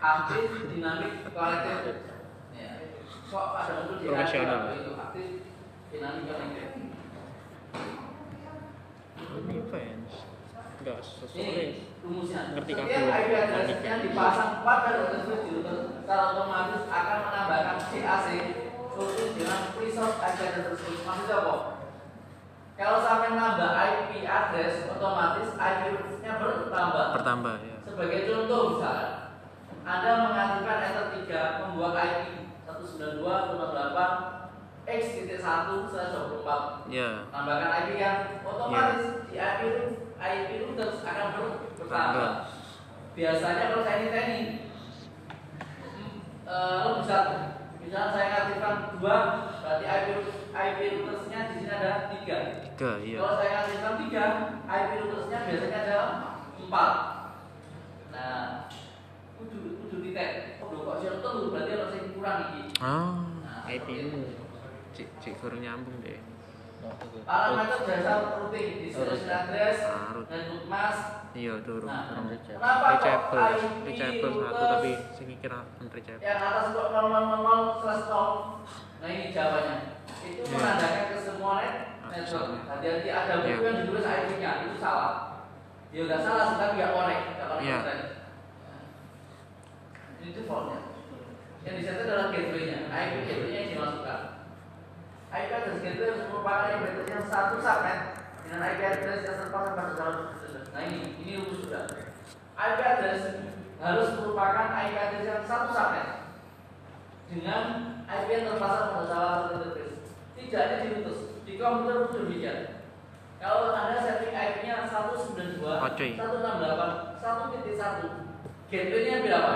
[0.00, 2.08] aktif, dinamik, kolektif.
[2.56, 2.70] Ya.
[3.28, 4.60] Kok ada muncul di Profesional.
[4.72, 5.28] itu aktif,
[5.92, 6.68] dinamik, kolektif.
[9.40, 10.12] ini fans
[10.80, 11.66] enggak sesuai
[12.00, 12.40] rumusnya.
[12.56, 13.04] Ngerti kabel.
[13.12, 15.76] IP address-nya dipasang pada router di router
[16.10, 18.26] secara otomatis akan menambahkan CAC
[18.98, 21.06] khusus dengan resource address tersebut.
[21.06, 21.54] Maksudnya apa?
[22.74, 27.06] Kalau sampai nambah IP address, otomatis IP routernya bertambah.
[27.14, 29.38] bertambah ya Sebagai contoh misalnya,
[29.86, 39.60] Anda mengaktifkan enter 3 membuat IP 192.168 x.1/24 ya tambahkan IP kan otomatis di IP
[39.62, 39.82] itu
[40.18, 41.86] IP itu terus akan ber- bertambah.
[41.86, 42.50] Tambah.
[43.14, 44.69] Biasanya kalau saya ini teknik,
[46.50, 47.16] lo bisa
[47.78, 49.16] misalnya saya aktifkan dua,
[49.62, 50.08] berarti IP
[50.50, 52.36] IP routersnya di sini ada tiga.
[52.66, 54.24] tiga iya Kalau saya aktifkan tiga,
[54.66, 55.98] IP routersnya biasanya ada
[56.58, 56.92] empat.
[58.10, 58.42] Nah,
[59.38, 60.58] kudu kudu ditek.
[60.62, 61.08] Oh, kok sih
[61.50, 62.62] berarti harus kurang iki.
[62.82, 63.14] ah
[63.70, 64.22] IP mu
[64.92, 66.18] cik cik kurang nyambung deh
[67.20, 70.26] Parameter dasar routing di solution address Ah, root.
[70.26, 70.96] dan bookmas
[71.30, 72.08] iya turun Nah,
[72.40, 73.36] kenapa kok
[73.84, 76.18] reachable satu tapi sing kira unreachable.
[76.18, 78.64] Yang atas kok 0000 slash 0
[78.98, 79.76] nah ini jawabannya.
[80.20, 80.52] Itu Iya.
[80.52, 82.48] menandakan ke semua net Ah, network.
[82.66, 83.44] hati-hati ada Iya.
[83.46, 85.12] buku yang ditulis IP-nya itu salah.
[85.90, 87.76] Ya nggak salah tapi nggak connect nggak connect Iya.
[87.78, 88.80] Nah,
[90.18, 90.78] ini defaultnya
[91.60, 92.78] yang disetting adalah gateway-nya.
[92.88, 94.20] IP gateway-nya yang dimasukkan
[95.30, 97.98] IP address gateway merupakan yang yang satu subnet
[98.42, 100.16] dengan IP address yang terpasang pada dalam
[100.70, 101.86] nah ini ini rumus sudah
[102.58, 103.20] IP address
[103.78, 106.08] harus merupakan IP address yang satu subnet
[107.30, 107.62] dengan
[108.10, 109.96] IP yang terpasang pada salah satu interface
[110.34, 111.16] tidak ada di router
[111.46, 112.58] di komputer pun demikian
[113.40, 116.12] kalau anda setting IP-nya 192 Oh, cuy.
[116.12, 118.30] 168 1.1
[118.68, 119.52] gateway-nya berapa?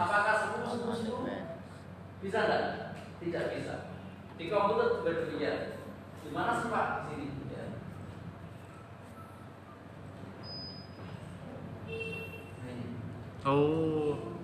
[0.00, 2.24] Apakah 10 10 10?
[2.24, 2.62] Bisa enggak?
[3.20, 3.95] Tidak bisa.
[4.36, 5.58] Di komputer juga demikian.
[6.20, 6.86] Di mana sih Pak?
[7.08, 7.44] Di sini.
[7.48, 7.64] Ya.
[13.46, 14.36] Oh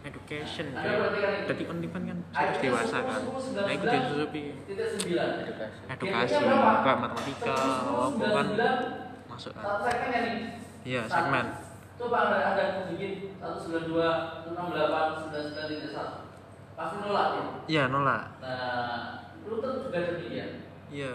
[0.00, 1.44] education Anda kayak perhatikan ini.
[1.44, 3.20] jadi OnlyFans kan harus dewasa kan
[3.52, 5.28] nah itu Titik sembilan.
[5.90, 6.70] edukasi berapa?
[6.80, 10.36] kayak matematika apa kan 199, masuk kan Satu segmen ya nih.
[10.86, 11.12] iya Satu.
[11.12, 11.46] segmen
[12.00, 13.92] Coba anda anda bikin 192,
[14.56, 16.29] 168, 99, 1.
[16.80, 17.44] Pasti nolak ya.
[17.68, 20.64] iya nolak Nah, router juga demikian.
[20.88, 21.12] iya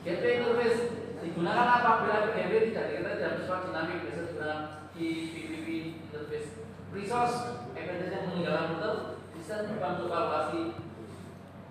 [0.00, 0.80] Gateway interface
[1.20, 4.58] digunakan apabila gateway tidak diketahui dalam bersifat dinamik biasa digunakan
[4.96, 5.66] di PPP
[6.08, 6.48] interface.
[6.90, 7.36] Resource
[7.76, 8.94] evidence yang meninggalkan router
[9.36, 10.62] bisa dibantu kalkulasi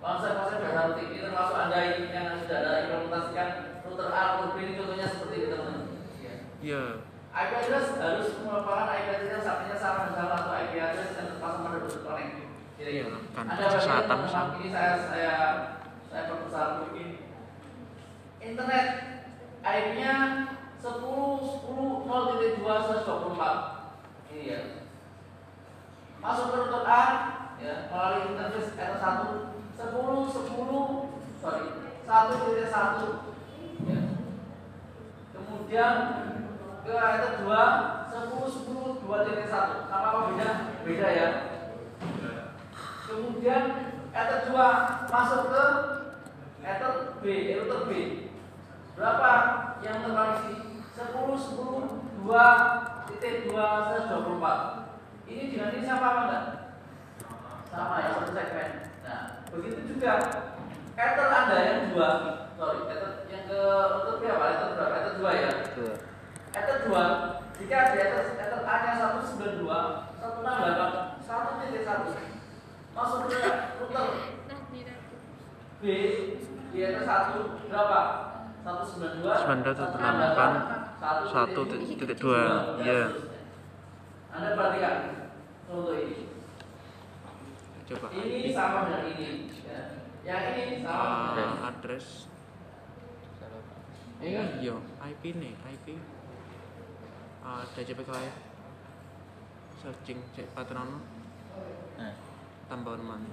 [0.00, 3.48] konsep-konsep dasar routing ini termasuk anda yang sudah ada implementasikan
[3.84, 5.89] router A, router B ini contohnya seperti ini teman-teman.
[6.60, 6.68] Ya.
[6.68, 6.82] iya
[7.30, 11.62] IP address harus merupakan IP address yang satunya sama dengan satu IP address yang terpasang
[11.62, 12.32] pada router connect.
[12.80, 14.46] Iya, kan Ada kesesatan, bagian Sam.
[14.56, 15.34] ini saya saya
[16.10, 17.08] saya berusaha bikin
[18.40, 18.86] internet
[19.60, 20.14] IP-nya
[20.80, 24.60] 10 10 0.2 124 ini ya
[26.24, 27.04] masuk ke router A
[27.60, 29.04] ya melalui interface R1
[29.76, 31.64] 10 10 sorry
[32.08, 32.64] 1.1
[33.84, 34.00] ya
[35.36, 35.94] kemudian
[36.80, 40.20] ke router 2 10 10 2.1 sama apa?
[40.32, 40.48] Beda
[40.86, 41.28] beda ya.
[43.04, 43.64] Kemudian
[44.14, 44.54] ether 2
[45.10, 45.64] masuk ke
[46.64, 47.24] ether B
[47.58, 47.92] router B.
[48.96, 49.32] Berapa?
[49.80, 50.54] Yang terkoneksi
[50.94, 51.08] 10
[51.56, 54.90] 10 2 titik 2 124
[55.30, 56.44] ini dengan ini sama apa enggak?
[57.70, 58.70] Sama ya satu segmen.
[59.06, 59.20] Nah
[59.52, 60.12] begitu juga.
[61.00, 62.08] Ether anda yang dua
[62.60, 64.44] sorry ether yang ke router B apa?
[64.52, 65.50] Ether berapa ether 2 ya
[66.50, 66.90] ether 2
[67.60, 72.02] jika di ether ether A nya 192 168 1 titik 1
[72.90, 73.38] masuk ke
[73.78, 74.06] router.
[75.80, 75.84] B
[76.70, 78.00] di atas satu berapa?
[78.60, 83.08] 192 198, satu titik dua, iya.
[84.28, 85.24] Anda perhatikan
[85.64, 86.28] contoh ini.
[87.88, 88.12] coba.
[88.12, 89.48] Ini sama dengan ini.
[89.64, 89.96] ya.
[90.28, 91.32] Yang ini sama.
[91.32, 92.28] Dengan Ah, address.
[94.20, 94.28] Oh
[94.60, 95.86] iya IP nih IP
[97.50, 98.30] Ah, DCP klien
[99.82, 101.02] searching cek patrono
[101.98, 102.14] Nah,
[102.70, 103.26] tambahan mana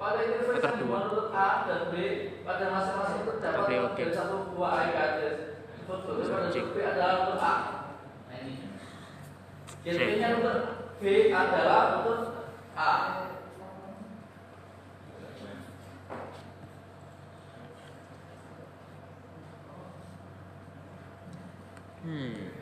[0.00, 1.96] Pada interface yang menurut A dan B
[2.40, 4.00] pada masing-masing terdapat Oke, lebih oke.
[4.08, 5.38] dari satu buah IP address.
[5.84, 6.64] Pada Cek.
[6.72, 7.54] B adalah untuk A.
[8.24, 8.54] Nah ini.
[9.84, 10.56] Gateway-nya untuk
[10.96, 12.20] B adalah untuk
[12.72, 12.92] A.
[22.00, 22.59] Hmm.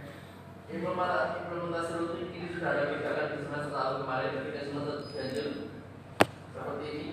[0.68, 1.48] Implementasi,
[1.96, 5.48] routing ini sudah ada bedakan di semester lalu kemarin ketika semester ganjil
[6.52, 7.08] seperti ini.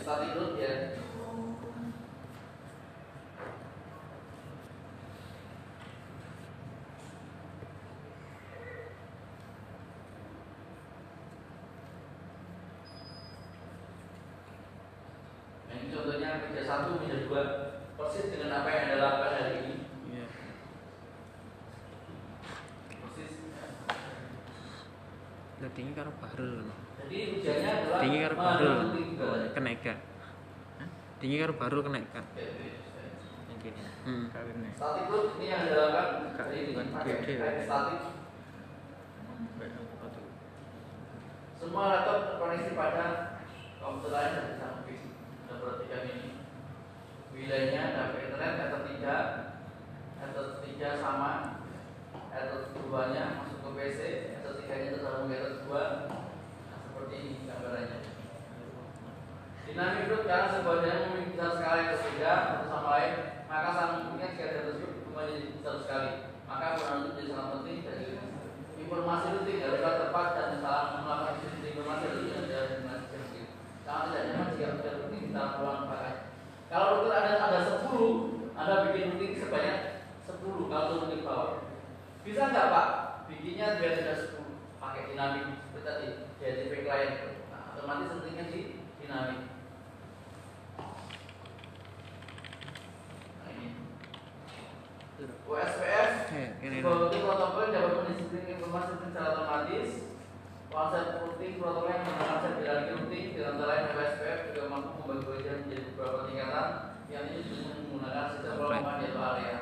[0.00, 0.96] Static root ya.
[15.68, 17.42] Nah, ini contohnya meja satu, meja dua
[18.00, 19.74] persis dengan apa yang anda lakukan hari ini.
[20.08, 20.24] Iya.
[22.88, 23.32] Persis.
[25.60, 25.70] Lah
[26.40, 26.76] adalah
[28.00, 28.34] Tinggi karo.
[29.50, 29.98] Kenaikan.
[30.78, 30.88] Hah?
[31.18, 32.38] Tinggi karo oke.
[33.50, 33.80] Yang gini.
[34.06, 34.24] Hmm.
[34.30, 34.70] Kawinnya.
[34.78, 36.06] Static root ini yang dilakukan
[36.38, 37.34] dari pakai gede.
[37.66, 37.98] static.
[41.60, 43.04] Semua laptop terkoneksi pada
[43.82, 44.48] komputer lain dan.
[45.50, 46.28] Kita perhatikan ini.
[47.34, 49.50] Wilayahnya dapat internet ether 3
[50.22, 51.30] ether 3 sama
[52.30, 53.98] ether 2 nya masuk ke PC
[54.38, 55.74] ether 3 nya tersambung ke ether 2
[56.06, 56.19] nah,
[57.10, 57.98] seperti ini gambarannya
[59.66, 63.12] Dinamik root karena sebuahnya memiliki satu skala yang berbeda satu sama lain.
[63.50, 66.10] Maka saling memungkinkan jika data tersebut kembali satu sekali.
[66.46, 68.06] Maka peran itu menjadi sangat penting dari
[68.78, 71.34] informasi routing haruslah tepat dan salah melakukan
[71.66, 73.46] informasi dan dari informasi sensitif
[73.82, 76.14] sangat tidak nyaman jika sudah routing kita pulang pakai.
[76.70, 79.78] Kalau router ada ada 10 anda bikin routing sebanyak
[80.26, 81.50] 10 kalau ke bawah.
[82.22, 82.86] Bisa nggak pak?
[83.30, 84.50] Bikinnya biar tidak 10
[84.80, 86.06] pakai dinamik seperti tadi
[86.40, 87.14] DHCP client
[87.52, 88.60] nah, otomatis routingnya di
[88.96, 89.40] dinamik
[93.36, 93.66] nah ini
[95.44, 99.88] USPF Eh, ini Sebuah routing protokol yang dapat mendistribusikan informasi secara otomatis
[100.70, 105.22] Konsep routing protokol yang menggunakan konsep hierarki routing di antara lain OSPF juga mampu membagi
[105.28, 106.68] bagian menjadi beberapa tingkatan
[107.10, 108.80] yang ini juga menggunakan sistem Komplek.
[108.80, 109.56] pelompat yaitu area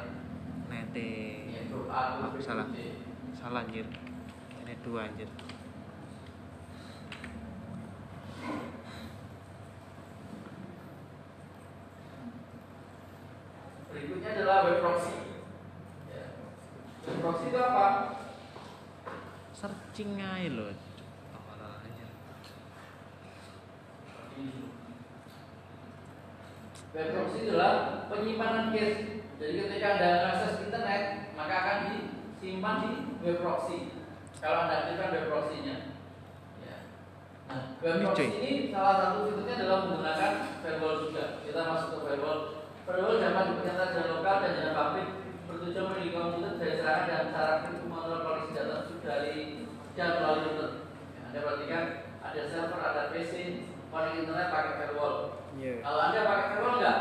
[0.69, 1.11] Nete.
[1.49, 2.67] yaitu A, Apa B, salah?
[2.71, 2.77] C.
[3.33, 3.85] Salah anjir.
[4.65, 5.29] Ini dua anjir.
[13.93, 15.15] Berikutnya adalah web proxy.
[16.09, 16.25] Ya.
[17.09, 17.87] Web proxy itu apa?
[19.53, 20.73] Searching aja loh.
[21.37, 22.07] Awal aja.
[26.97, 27.73] Web proxy adalah
[28.09, 29.21] penyimpanan cache.
[29.39, 31.03] Jadi ketika Anda akses internet,
[31.37, 31.79] maka akan
[32.41, 32.91] disimpan di
[33.23, 33.91] web proxy.
[34.39, 35.77] Kalau Anda aktifkan web proxy-nya.
[36.63, 36.77] Ya.
[37.51, 38.39] Nah, web Ini, proxy cuy.
[38.39, 41.25] ini salah satu fiturnya adalah menggunakan firewall juga.
[41.43, 42.41] Kita masuk ke firewall.
[42.87, 45.09] Firewall dapat diperintahkan secara lokal dan secara publik
[45.49, 49.35] bertujuan melindungi komputer dari serangan dan cara untuk mengontrol koneksi data tersebut dari
[49.99, 50.71] dan melalui router.
[51.15, 51.85] Ya, Anda perhatikan
[52.23, 53.33] ada server, ada PC,
[53.99, 55.15] connect internet pakai firewall.
[55.59, 55.75] Iya.
[55.83, 56.99] Kalau anda pakai firewall nggak?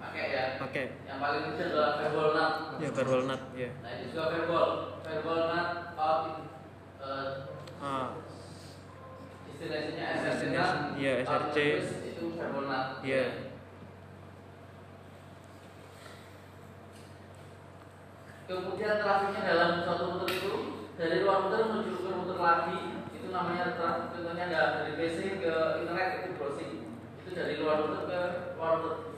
[0.00, 0.44] Pakai ya.
[0.56, 0.84] Pakai.
[1.04, 2.52] Yang paling kecil adalah firewall NAT.
[2.80, 3.68] Ya firewall nut ya.
[3.84, 4.70] Nah itu juga firewall.
[5.04, 5.68] Firewall NAT
[6.00, 6.22] out
[7.00, 7.26] uh,
[7.80, 8.12] Ah,
[9.48, 10.72] istilahnya SRC NAT.
[10.96, 11.56] Iya, SRC.
[12.12, 12.86] itu firewall NAT.
[13.04, 13.24] Iya.
[18.50, 20.54] Kemudian trafiknya dalam suatu router itu
[20.98, 22.99] dari luar router menuju ke router lagi
[23.30, 26.72] namanya contohnya ada dari PC ke internet itu browsing.
[27.22, 28.20] Itu dari luar router ke
[28.58, 29.10] luar router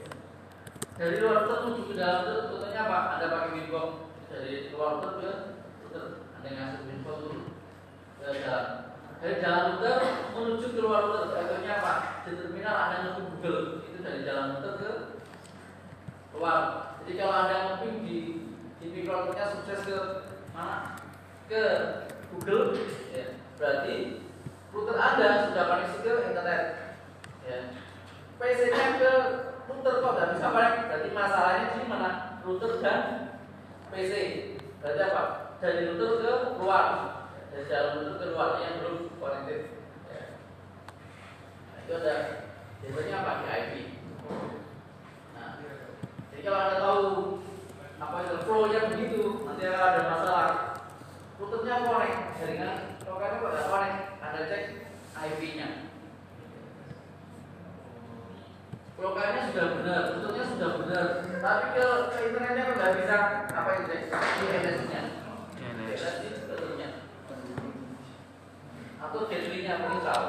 [1.03, 2.99] dari luar router menuju ke dalam router contohnya apa?
[3.17, 3.89] Ada pakai winbox
[4.29, 5.31] dari luar router ke
[5.81, 6.05] router
[6.37, 7.43] ada yang ngasih winbox dulu.
[8.21, 8.67] Ke dalam.
[9.19, 9.97] Dari dalam router
[10.37, 11.95] menuju ke luar router contohnya apa?
[12.29, 13.61] Di terminal ada nge Google.
[13.89, 14.91] Itu dari dalam router ke
[16.37, 16.61] luar.
[17.03, 18.17] Jadi kalau anda nge di
[18.77, 19.99] di mikrofonnya sukses ke
[20.53, 21.01] mana?
[21.49, 21.65] Ke
[22.37, 22.77] Google.
[23.17, 23.32] Ya,
[23.63, 24.27] berarti
[24.75, 26.63] router anda sudah koneksi ke internet.
[27.47, 27.59] Ya.
[28.43, 29.13] PC nya ke
[29.71, 32.11] router kok nggak bisa connect berarti masalahnya di mana?
[32.43, 33.01] Router dan
[33.95, 34.13] PC
[34.83, 35.23] berarti apa?
[35.63, 36.87] Dari router ke luar.
[37.55, 39.61] Dari dalam router ke luar yang belum connected.
[40.11, 40.25] Ya.
[41.71, 42.15] nah, itu ada
[42.83, 43.33] biasanya apa?
[43.39, 43.73] Di IP
[45.39, 45.49] nah
[46.35, 47.03] jadi kalau anda tahu
[48.03, 48.37] apa itu?
[48.43, 50.51] Flow-nya begitu nanti ada masalah.
[51.39, 54.63] Routernya connect jaringan lokalnya kok connect anda cek
[55.13, 55.69] IP-nya
[58.97, 61.07] lokalnya sudah benar routernya sudah benar.
[61.43, 63.17] Tapi ke, ke internetnya kok nggak bisa
[63.51, 65.03] apa itu cek DNS-nya
[65.59, 65.91] DNS.
[65.91, 66.89] DNS itu routernya
[69.67, 70.23] yang meninggal.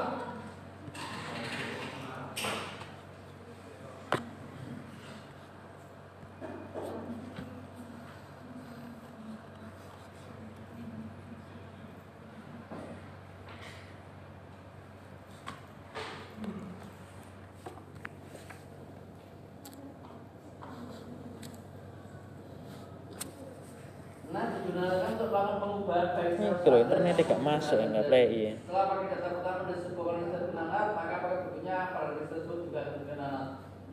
[24.34, 27.88] Nah, digunakan untuk melakukan pengubahan baik Ini secara kalau sadar internetnya maupun gak masuk tidak
[27.88, 28.12] nggak sadar.
[28.12, 28.52] play ya.
[28.60, 33.44] Setelah pakai data pertama dan sebuah organisasi penangat, maka pada berikutnya paragraf tersebut juga digunakan.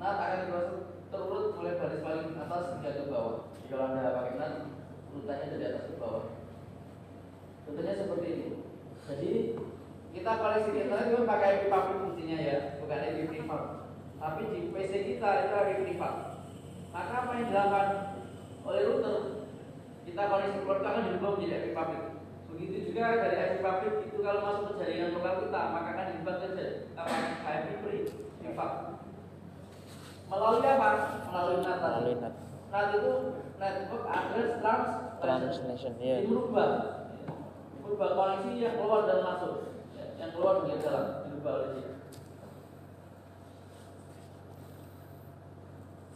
[0.01, 0.80] Nah, akan diproses
[1.11, 3.36] terurut mulai baris paling atas hingga ke bawah.
[3.72, 4.53] Kalau anda pakai nat,
[5.15, 6.24] urutannya dari atas ke bawah.
[7.63, 8.47] Contohnya seperti ini.
[9.07, 9.32] Jadi
[10.11, 13.63] kita koleksi internet itu pakai IP public fungsinya ya, bukan IP privat.
[14.19, 16.15] Tapi di PC kita itu IP privat.
[16.91, 17.88] Maka apa yang dilakukan
[18.67, 19.17] oleh router
[20.03, 22.11] kita koneksi keluarga akan dirubah menjadi IP public.
[22.52, 26.36] Begitu juga dari IP public itu kalau masuk ke jaringan lokal kita maka akan dirubah
[26.38, 27.14] ke j- apa
[27.49, 28.72] IP pri- privat.
[30.28, 30.88] Melalui apa?
[31.26, 31.78] Melalui NAT.
[31.78, 32.34] Melalui NAT.
[32.70, 33.12] NAT itu
[33.58, 34.88] network address trans
[35.22, 36.18] Translation, iya.
[36.20, 36.70] Jadi merubah
[37.78, 39.54] merubah koneksi yang keluar dan masuk
[39.91, 41.89] Ya, yang keluar dan yang dalam dirubah oleh dia.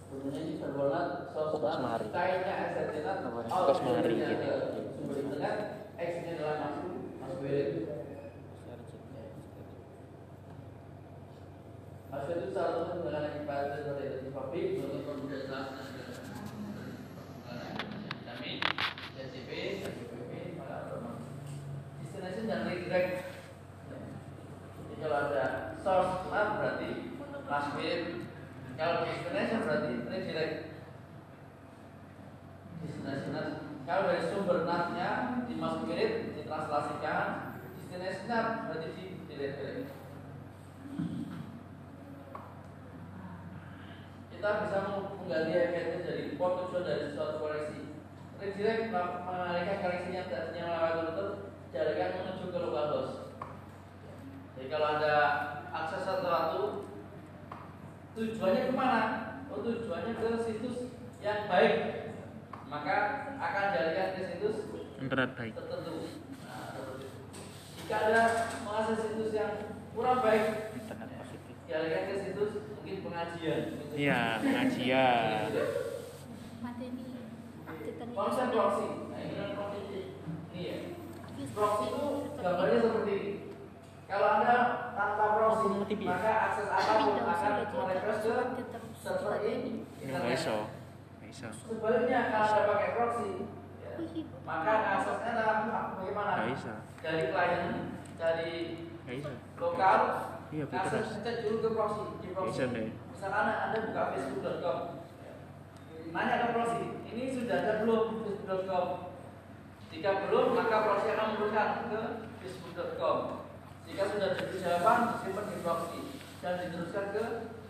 [0.01, 2.05] Sebenarnya ini servernet Fokus sosmed mari.
[2.09, 3.45] kainnya SSNet Apa ya?
[3.45, 4.53] out Fokus mari dari gitu.
[4.95, 5.55] sumber internet
[5.95, 7.87] X nya adalah masuk masuk WLAN.
[12.11, 15.67] Masuk itu salah satu menggunakan ibadah dari publik untuk mempermudah jelas
[17.47, 17.71] dan
[18.27, 18.59] kami
[19.15, 19.51] DCP,
[19.87, 20.99] DCP, maka
[22.03, 23.31] destination dan redirect.
[24.75, 25.43] Jadi kalau ada
[25.79, 27.15] source map berarti
[27.47, 27.79] masuk
[28.75, 30.55] kalau destination berarti redirect.
[32.83, 33.64] Destination NAT.
[33.85, 35.09] Kalau dari sumber NAT-nya
[35.45, 37.53] dimasuk mirip, ditranslasikan,
[37.95, 38.29] NAT
[38.65, 39.05] berarti di
[44.45, 47.97] kita bisa menggali efeknya dari port tujuan dari suatu koleksi.
[48.37, 51.27] Redirect mengalihkan koleksi yang tadinya melewati router
[51.73, 53.13] jaringan menuju ke localhost.
[54.53, 55.15] Jadi kalau ada
[55.73, 56.61] akses sesuatu
[58.13, 59.01] tujuannya ke mana?
[59.49, 60.93] Oh tujuannya ke situs
[61.25, 62.04] yang baik,
[62.75, 62.97] maka
[63.39, 64.55] akan jaringan ke situs
[64.99, 65.53] Internet baik.
[65.55, 65.95] tertentu.
[66.43, 66.75] Nah.
[67.79, 68.21] Jika ada
[68.67, 69.51] mengakses situs yang
[69.95, 71.55] kurang baik, Internet positif.
[71.71, 73.61] jaringan ke situs mungkin pengajian.
[73.95, 75.27] Iya, pengajian.
[76.59, 77.03] Materi
[78.15, 78.87] Konsep proxy.
[79.11, 79.99] Nah, ini kan proxy.
[80.51, 80.77] Ini ya.
[81.55, 82.03] Proxy itu
[82.35, 83.31] gambarnya seperti ini.
[84.05, 84.55] Kalau Anda
[84.95, 85.67] tanpa proxy,
[86.03, 87.51] maka akses apa pun akan
[87.87, 88.35] merefresh ke
[88.99, 89.87] server ini.
[90.03, 90.11] Ini
[91.35, 91.49] iso.
[91.51, 93.31] Sebaliknya kalau Anda pakai proxy,
[93.83, 93.91] ya,
[94.47, 95.57] maka aksesnya adalah
[95.99, 96.31] bagaimana?
[96.39, 96.73] Nggak iso.
[97.03, 97.65] Dari klien,
[98.15, 98.51] dari
[99.05, 99.99] Nggak lokal,
[100.49, 102.03] Iya, akses cek dulu ke proxy.
[102.23, 102.63] Di proxy.
[102.63, 102.65] Bisa.
[103.11, 104.79] Misalkan anda, buka facebook.com,
[106.15, 108.87] nanya ke proxy, ini sudah ada belum facebook.com?
[109.91, 112.01] Jika belum, maka proxy akan menurunkan ke
[112.39, 113.17] facebook.com.
[113.85, 115.99] Jika sudah diberi jawaban, disimpan di proxy
[116.41, 117.25] dan diteruskan ke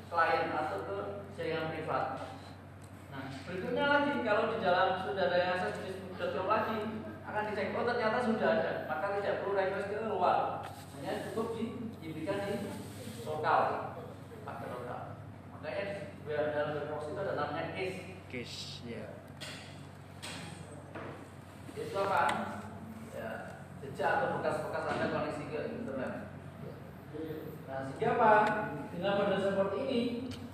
[0.07, 0.97] klien atau ke
[1.35, 2.34] jaringan privat.
[3.15, 6.79] Nah, berikutnya lagi kalau di dalam sudah ada yang akses facebook.com lagi
[7.23, 10.67] akan dicek oh ternyata sudah ada, maka tidak perlu request ke luar.
[10.99, 11.63] Hanya cukup di,
[12.03, 12.53] diberikan di
[13.23, 13.59] lokal,
[14.43, 14.99] pakai lokal.
[15.55, 17.99] Makanya di dalam proxy itu ada namanya case.
[18.27, 19.07] Case, ya.
[21.75, 22.23] Itu apa?
[23.15, 23.29] Ya,
[23.83, 26.13] jejak atau bekas-bekas anda koneksi ke internet.
[27.67, 28.31] Nah, sehingga apa?
[28.95, 30.01] Dengan model seperti ini,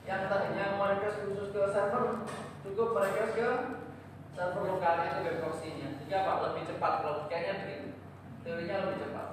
[0.06, 2.26] yang tadinya mau request khusus ke server,
[2.64, 3.50] cukup merequest ke
[4.38, 5.98] server lokalnya ke web proxy-nya.
[5.98, 6.34] Sehingga apa?
[6.52, 6.94] Lebih cepat.
[7.06, 7.90] Logikanya begitu.
[8.42, 9.28] Teorinya lebih cepat.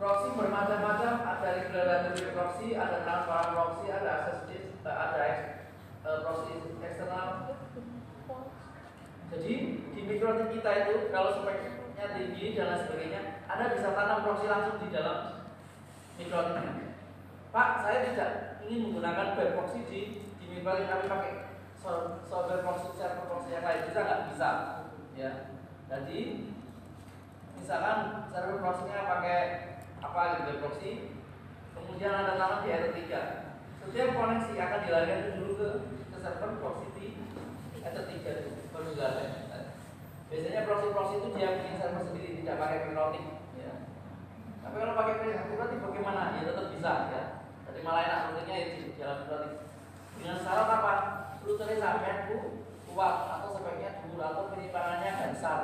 [0.00, 5.22] Proxy bermacam-macam, ada regulatory proxy, ada transparent proxy, ada access disk, ada
[6.02, 7.54] eh, proxy eksternal,
[9.32, 9.52] jadi
[9.96, 14.76] di mikrotik kita itu kalau speknya tinggi dan lain sebagainya, Anda bisa tanam proxy langsung
[14.84, 15.48] di dalam
[16.20, 16.92] mikrotiknya.
[17.48, 20.00] Pak, saya tidak ingin menggunakan web proxy di
[20.52, 21.32] di mikrotik kami pakai
[21.80, 24.20] so- software proxy server proxy yang lain bisa nggak?
[24.28, 24.48] Bisa.
[25.16, 25.30] Ya.
[25.88, 26.20] Jadi
[27.56, 29.38] misalkan server proxy-nya pakai
[30.04, 30.90] apa gitu web proxy,
[31.72, 33.00] kemudian Anda tanam di R3.
[33.80, 35.68] Setiap koneksi akan dilarikan dulu ke,
[36.12, 37.06] ke server proxy di
[37.80, 39.28] R3 itu baru jalan.
[40.28, 43.24] Biasanya proxy-proxy itu dia bikin server sendiri, tidak pakai mikrotik.
[43.56, 43.72] Ya.
[44.60, 45.14] Tapi kalau pakai
[45.48, 46.36] mikrotik bagaimana?
[46.36, 47.22] Ya tetap bisa ya.
[47.72, 49.71] Jadi malah enak routingnya itu jalan mikrotik.
[50.22, 50.92] Dengan syarat apa?
[51.42, 52.30] Routernya sampai
[52.86, 55.60] kuat atau sebaiknya dulu atau penyimpanannya agak besar.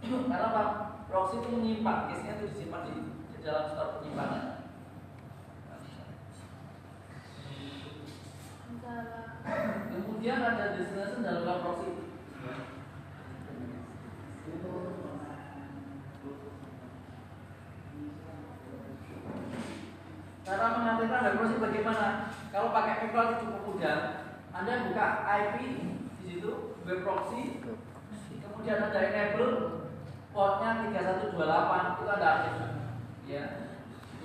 [0.00, 0.64] Karena apa?
[1.12, 2.92] proxy itu menyimpan case-nya itu disimpan di,
[3.44, 4.64] dalam store penyimpanan
[9.92, 11.90] kemudian ada destination dan local proxy
[21.02, 22.08] Mengaturkan web proxy bagaimana?
[22.54, 23.98] Kalau pakai Apple cukup mudah.
[24.54, 25.54] Anda buka IP
[26.22, 27.58] di situ, web proxy,
[28.38, 29.82] kemudian ada enable
[30.30, 32.54] portnya 3128 itu ada aktif
[33.26, 33.44] ya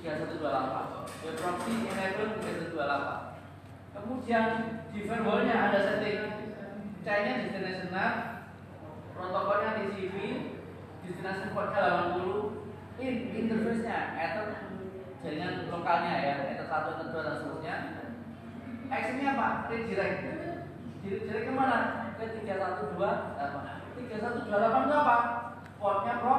[0.05, 4.47] 3128 web proxy enable 3128 kemudian
[4.93, 6.21] di firewallnya ada setting
[7.01, 8.13] chainnya destination NAT
[9.17, 10.15] protokolnya TCP
[11.01, 14.47] destination portnya 80 in interface nya ether
[15.25, 17.75] jaringan lokalnya ya ether 1 ether 2 dan seterusnya.
[18.91, 19.47] Actionnya apa?
[19.71, 20.19] Redirect
[21.07, 22.91] redirect ke mana ke 312
[23.95, 25.15] 3128 itu apa?
[25.79, 26.35] Portnya pro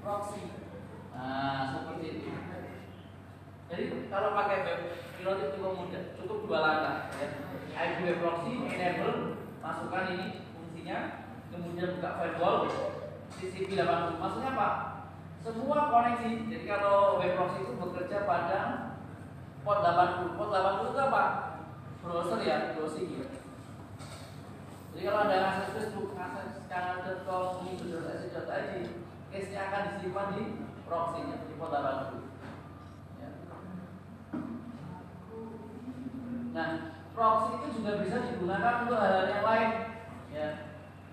[0.00, 0.56] proxy.
[1.12, 2.30] Nah seperti itu.
[3.68, 4.80] Jadi kalau pakai web
[5.20, 6.02] pilot cukup mudah.
[6.16, 7.28] Cukup dua langkah ya.
[7.76, 11.28] IP web proxy enable masukkan ini fungsinya.
[11.52, 12.68] Kemudian buka firewall
[13.36, 14.68] TCP 80 maksudnya apa?
[15.44, 16.48] Semua koneksi.
[16.48, 18.87] Jadi kalau web proxy itu bekerja pada
[19.66, 21.24] port 80 port 80 itu apa
[22.04, 23.28] browser ya browsing ya
[24.98, 28.74] jadi kalau ada akses Facebook, akses channel.com, ini.sc.id,
[29.30, 30.42] case-nya akan disimpan di
[30.90, 32.18] proxy-nya, di port 80.
[33.22, 33.28] Ya.
[36.50, 36.68] Nah,
[37.14, 39.70] proxy itu juga bisa digunakan untuk hal-hal yang lain,
[40.34, 40.48] ya,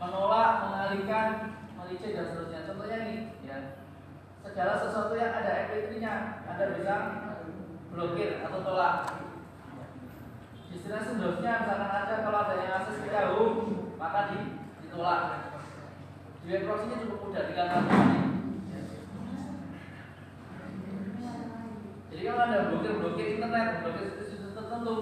[0.01, 1.27] menolak, mengalihkan,
[1.77, 2.65] melicet dan seterusnya.
[2.65, 3.15] Contohnya ini,
[3.45, 3.85] ya,
[4.41, 6.95] segala sesuatu yang ada equity-nya, Anda bisa
[7.95, 8.95] blokir atau tolak.
[10.75, 13.47] Istilah sendoknya misalkan ada kalau ada yang akses ke Yahoo,
[13.95, 14.39] maka di,
[14.83, 15.21] ditolak.
[16.43, 17.95] Di web proxy-nya cukup mudah tinggal satu.
[22.11, 24.95] Jadi kalau ada blokir-blokir internet, blokir situs-situs tertentu,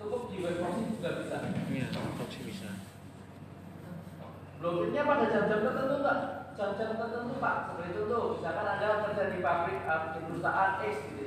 [0.00, 1.36] cukup di web proxy juga bisa.
[1.68, 2.68] Iya, proxy bisa.
[4.58, 6.18] Blokirnya pada jam-jam tertentu enggak?
[6.56, 7.56] Jam-jam tertentu Pak.
[7.68, 11.21] Seperti itu tuh, misalkan Anda kerja di pabrik eh, di perusahaan X gitu.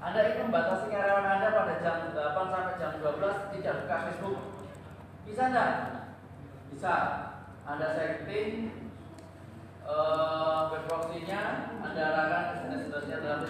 [0.00, 2.16] Anda ingin membatasi karyawan Anda pada jam 8
[2.48, 4.38] sampai jam 12 tidak buka Facebook.
[5.28, 5.72] Bisa enggak?
[6.72, 6.94] Bisa.
[7.68, 8.72] Anda setting
[9.84, 12.44] uh, web proxy-nya, Anda arahkan
[13.04, 13.44] ke dalam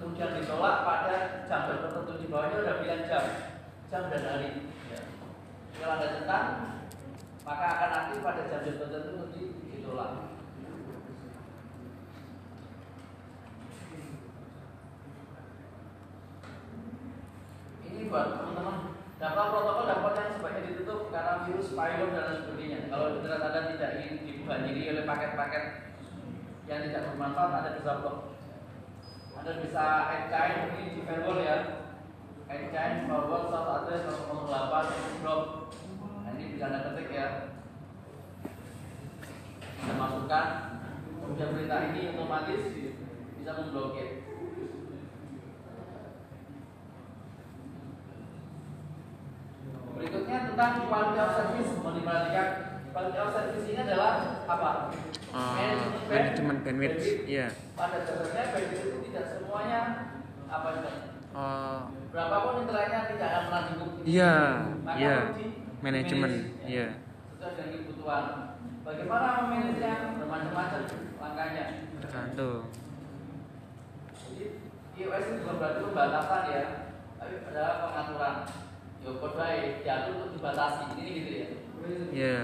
[0.00, 3.24] kemudian ditolak pada jam tertentu di bawahnya udah bilang jam,
[3.92, 4.50] jam dan hari.
[4.90, 5.00] Ya.
[5.76, 6.46] Kalau Anda centang,
[7.44, 9.24] maka akan aktif pada jam-jam tertentu
[9.70, 10.29] ditolak.
[17.90, 22.78] Ini buat teman-teman daftar protokol dapat yang sebaiknya ditutup karena virus, spyware dan sebagainya.
[22.88, 25.64] Kalau internet Anda tidak ingin dibanjiri oleh paket-paket
[26.70, 28.16] yang tidak bermanfaat, Anda bisa blok.
[29.40, 31.56] Anda bisa add chain ini di firewall ya.
[32.48, 35.42] Add chain firewall source address 008 blok.
[36.00, 37.28] Nah, ini bisa Anda ketik ya.
[39.80, 40.46] Anda masukkan
[41.20, 42.62] kemudian perintah ini otomatis
[43.40, 44.08] bisa memblokir.
[50.00, 52.48] Berikutnya tentang quality of service mau diperhatikan.
[52.92, 54.12] Quality of service ini adalah
[54.44, 54.92] apa?
[55.32, 56.96] Ah, Manajemen band- manajemen bandwidth.
[57.00, 57.24] bandwidth.
[57.24, 57.46] Iya.
[57.72, 59.80] Pada dasarnya bandwidth itu tidak semuanya
[60.52, 60.90] apa itu?
[61.32, 61.78] Oh,
[62.12, 63.88] Berapapun internetnya tidak akan pernah cukup.
[64.04, 64.32] Iya,
[65.00, 65.16] iya.
[65.80, 66.32] Manajemen,
[66.68, 66.86] iya.
[67.40, 68.24] Sesuai dengan kebutuhan.
[68.84, 69.94] Bagaimana memanagenya?
[70.20, 70.80] Bermacam-macam
[71.16, 71.64] langkahnya.
[72.04, 72.68] tergantung.
[74.28, 74.44] Jadi
[74.98, 76.62] iOS itu bukan berarti pembatasan ya,
[77.16, 78.34] tapi adalah pengaturan.
[79.00, 80.82] Yo kode baik untuk dibatasi.
[81.00, 81.48] Ini gitu ya.
[82.10, 82.38] Iya.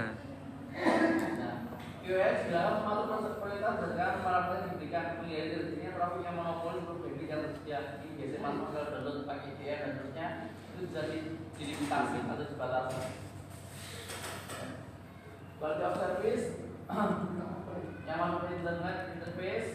[1.37, 1.55] Nah,
[2.01, 7.03] iOS dalam mengatur proses prioritas berdasarkan parameter yang diberikan menjadi rezekinya trafik yang monopoli untuk
[7.27, 7.79] yang tersedia.
[8.01, 13.01] Ini biasanya masuk ke download pakai VPN dan seterusnya itu bisa di- dilimitasi atau dibatasi.
[15.57, 16.45] Quality of service
[18.07, 19.69] yang masuk ke internet interface.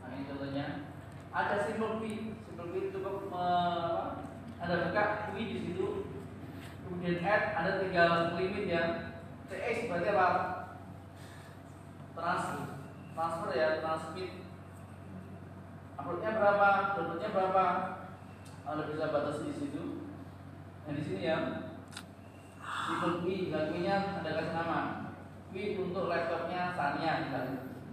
[0.00, 0.66] Nah ini contohnya.
[1.32, 4.00] Ada simple key, simple key cukup eh,
[4.62, 6.06] Anda buka UI di situ,
[6.86, 8.82] kemudian add, Anda tinggal limit ya.
[9.50, 10.28] TX berarti apa?
[12.14, 12.46] Trans,
[13.10, 14.46] transfer ya, transmit.
[15.98, 16.68] Uploadnya berapa?
[16.94, 17.64] Downloadnya berapa?
[18.62, 19.82] Anda bisa batasi di situ.
[20.86, 21.38] Nah di sini ya,
[22.62, 23.18] simple
[23.50, 24.80] dan key-nya Anda kasih nama.
[25.50, 27.46] Key untuk laptopnya Sania, dan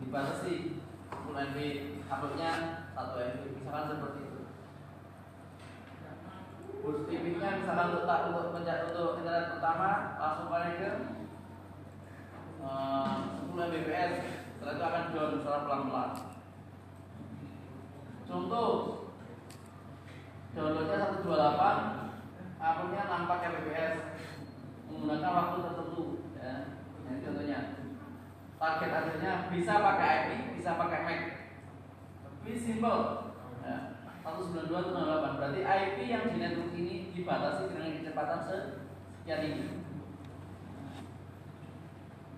[0.06, 0.80] dibatasi
[1.12, 1.58] 10 MB,
[2.08, 2.52] uploadnya
[2.94, 4.29] 1 MB, misalkan seperti
[6.80, 10.92] Boost TV-nya misalkan letak untuk pencet untuk internet pertama langsung connect ke
[12.64, 13.16] eh,
[13.52, 14.14] 10 Mbps
[14.60, 16.12] Setelah itu akan down secara pelan-pelan.
[18.28, 18.70] Contoh
[20.52, 23.96] downloadnya 128 akunnya nampak kbps
[24.92, 26.04] menggunakan waktu tertentu
[26.36, 26.54] ya.
[27.08, 27.60] Ini contohnya
[28.60, 31.22] target akhirnya bisa pakai IP bisa pakai Mac
[32.40, 33.29] tapi simple
[34.26, 34.30] ya.
[34.30, 39.64] 192.168 berarti IP yang di network ini dibatasi dengan kecepatan sekian ini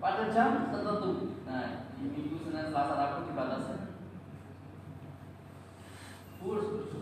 [0.02, 3.82] pada jam tertentu nah di minggu Senin Selasa Rabu dibatasi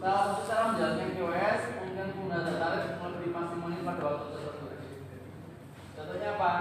[0.00, 4.66] salah satu cara menjalankan QoS mungkin penggunaan tarif lebih maksimal pada waktu tertentu.
[5.96, 6.52] Contohnya apa?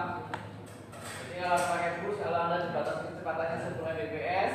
[1.39, 4.53] Kalau pakai bus, kalau anda dibatasi kecepatannya 10 Mbps,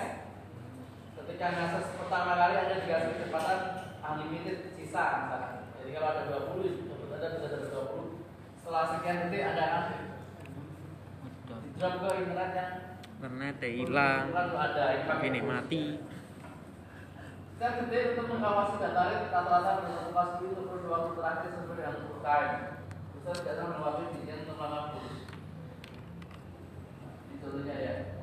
[1.24, 3.60] ketika ngakses pertama kali anda dikasih kecepatan
[4.04, 5.72] unlimited sisa misalkan.
[5.80, 6.22] Jadi kalau ada
[6.52, 8.20] 20, sebut anda bisa dapat 20.
[8.60, 9.84] Setelah sekian detik anda akan
[11.64, 12.70] di drop ke internet yang
[13.24, 14.84] internet ya hilang ada
[15.24, 15.84] ini mati
[17.56, 21.76] Saya gede untuk mengawasi data rate rata-rata berdasarkan kelas itu per dua waktu terakhir sesuai
[21.78, 22.54] dengan full time.
[23.14, 25.06] Khusus data melewati bijian untuk bus.
[27.30, 28.13] Ini contohnya ya.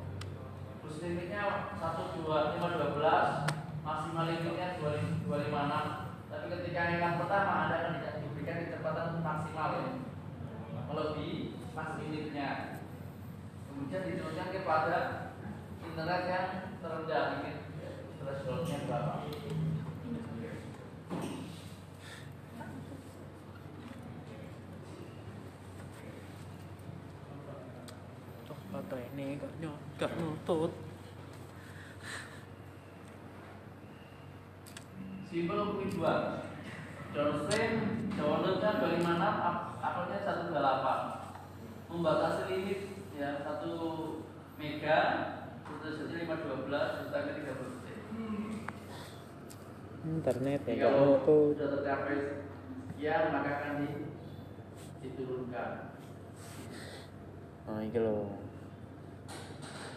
[0.92, 3.48] Bus limitnya satu dua lima dua belas,
[3.80, 5.86] maksimal limitnya dua dua lima enam.
[6.28, 9.88] Tapi ketika yang pertama anda akan diberikan kecepatan maksimal ya.
[10.92, 11.56] Melebihi
[11.96, 12.50] limitnya.
[13.72, 15.00] Kemudian diturunkan kepada
[15.80, 16.48] internet yang
[16.84, 17.58] terendah limit
[18.20, 19.16] thresholdnya berapa?
[28.72, 30.74] baterai ini nyot gak nutut
[35.32, 36.44] Simpel untuk dua.
[37.16, 37.74] Downstream
[38.20, 41.32] downloadnya 256, up- uploadnya 128.
[41.88, 42.80] Membatasi limit
[43.16, 44.28] ya 1
[44.60, 45.00] mega,
[45.80, 48.00] terus 512, justanya 30 detik.
[50.02, 52.18] internet ya gak nutut sudah tercapai
[52.90, 53.90] sekian maka akan di,
[55.06, 55.72] diturunkan.
[57.70, 58.41] nah ini loh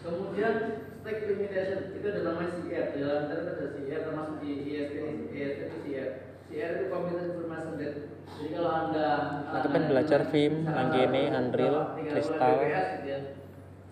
[0.05, 0.53] Kemudian
[1.01, 4.95] stake limitation itu ada namanya CR di dalam ada CR termasuk di ISP
[5.33, 6.09] ISP itu CR.
[6.45, 7.99] CR itu Computer Information Rate.
[8.25, 9.07] Jadi kalau anda
[9.49, 12.53] Aku kan belajar kene, berapa, Unreal, 30 Crystal.
[12.61, 13.19] bps gitu ya.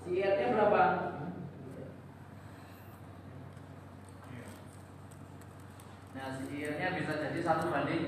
[0.03, 0.81] CR-nya berapa?
[6.13, 8.03] Nah, CR-nya bisa jadi satu banding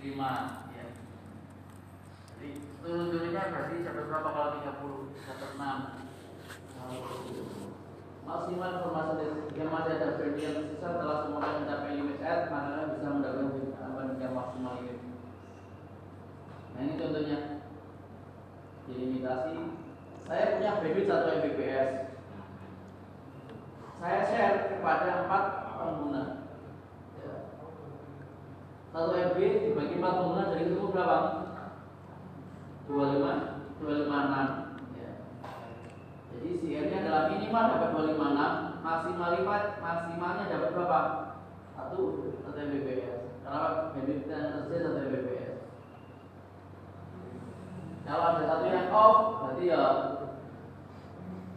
[0.00, 0.84] 5 ya.
[2.32, 2.48] Jadi
[2.80, 5.20] turun-turunnya berarti dapat berapa kalau 30?
[5.28, 6.01] Dapat 6
[8.22, 10.08] maksimal informasi jika masih ada
[10.38, 14.98] yang sisa telah semuanya mencapai limit ad maka bisa mendapatkan tambahan maksimal limit
[16.72, 17.38] nah ini contohnya
[18.88, 19.56] dilimitasi
[20.24, 21.90] saya punya bandwidth 1 Mbps
[24.02, 26.22] saya share kepada 4 pengguna
[27.22, 27.34] Ya.
[28.96, 31.18] 1 MB dibagi 4 pengguna jadi ketemu berapa?
[32.88, 34.61] 25 256 ya.
[36.42, 41.00] Jadi CR-nya adalah minimal dapat 256, maksimal lipat maksimalnya dapat berapa?
[41.78, 41.98] Satu
[42.42, 43.46] satu Mbps.
[43.46, 43.58] Karena
[43.94, 45.54] bandwidth yang tersedia satu Mbps.
[48.02, 49.82] Kalau ada satu yang off, berarti ya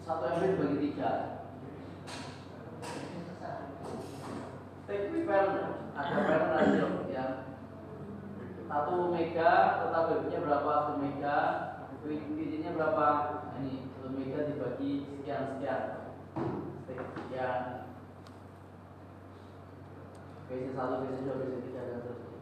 [0.06, 1.12] satu MB dibagi tiga.
[4.86, 5.50] Take prepare
[5.98, 7.26] ada parent ratio ya.
[8.70, 10.70] Satu mega total bandwidthnya berapa?
[10.78, 11.38] Satu mega
[12.06, 13.10] Quick-nya berapa?
[14.36, 15.84] Dibagi sekian sekian.
[16.84, 17.62] Sekian.
[20.46, 22.36] BC satu, BC dua, BC tiga dan seterusnya.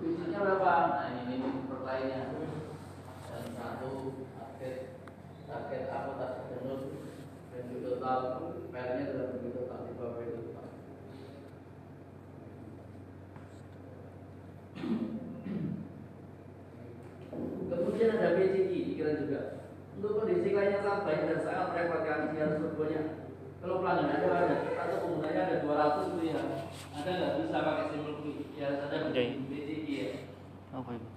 [0.00, 0.72] Quick-nya berapa?
[0.96, 2.34] Nah ini ini perlainnya.
[3.30, 3.92] Dan satu
[4.36, 4.96] target
[5.48, 6.82] target apa target download
[7.52, 8.18] value total
[8.68, 10.66] filenya adalah value total di bawah value total.
[17.70, 19.40] Kemudian ada BCI, dikira juga.
[20.00, 23.06] Untuk kondisi lainnya sangat baik dan sangat merepotkan harus berbanyak.
[23.60, 26.40] Kalau pelanggan ada ada atau penggunanya ada 200 itu ya,
[26.96, 28.56] Anda nggak bisa pakai simbol quick.
[28.56, 29.24] Ya ada Oke.
[29.52, 30.08] BCI ya.
[30.72, 31.08] apa itu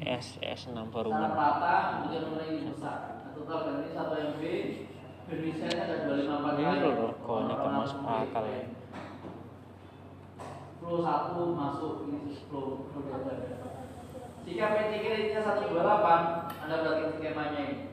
[0.00, 3.20] S S6 Sangat baru rata, kemudian mulai ini besar.
[3.36, 4.42] Total kan ini 1 MB,
[5.28, 6.88] Indonesia ada 254 Ini kali.
[6.96, 8.64] loh, kok ini masuk akal ya.
[10.80, 12.18] Flow 1 masuk ini
[12.48, 13.34] flow flow data.
[14.48, 17.89] Jika PTK rate-nya 128, Anda berarti skemanya ini.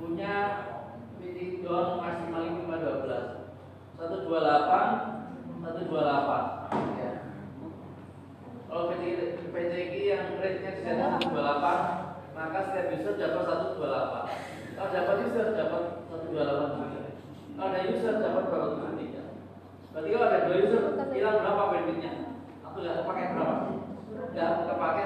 [0.00, 0.64] Punya
[1.20, 3.52] PTK doang maksimal 512.
[4.00, 7.12] 128 128 ya.
[8.64, 13.44] Kalau PTK, PTK yang rate-nya di sana 128, maka setiap user dapat
[13.76, 14.24] 128.
[14.80, 19.20] Kalau dapat user dapat 128 Kalau ada user dapat 203
[19.92, 20.82] Berarti kalau ada dua user
[21.12, 22.12] hilang berapa bandwidthnya?
[22.64, 23.56] Atau nggak kepake berapa?
[24.32, 25.04] Nggak kepake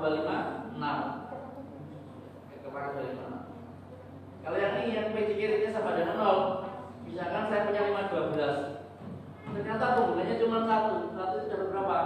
[0.00, 3.39] 256 Nggak kepake 256
[4.40, 8.80] Kalau yang ini yang PC kirinya sama dengan 0 Misalkan saya punya 512
[9.50, 10.96] Ternyata penggunanya cuma satu.
[11.12, 11.98] Satu itu dapat berapa?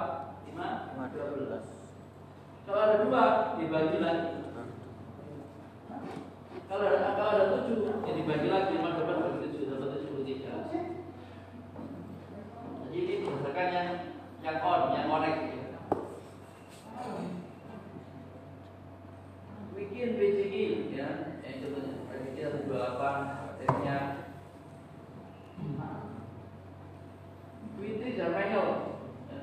[0.49, 1.85] 5 12
[2.65, 3.25] Kalau ada dua
[3.61, 4.41] dibagi lagi.
[6.65, 8.81] Kalau ada kalau ada tujuh, ya dibagi lagi.
[8.81, 10.73] Lima dapat tujuh dapat tujuh puluh tiga.
[12.89, 13.89] Jadi ini berdasarkan yang
[14.41, 15.41] yang on, yang connect.
[19.77, 20.55] Bikin BCG
[20.97, 21.09] ya,
[21.45, 22.04] yang contohnya
[22.35, 23.19] BCG satu dua delapan.
[27.75, 28.71] Witri dan manual.
[29.31, 29.43] Ya.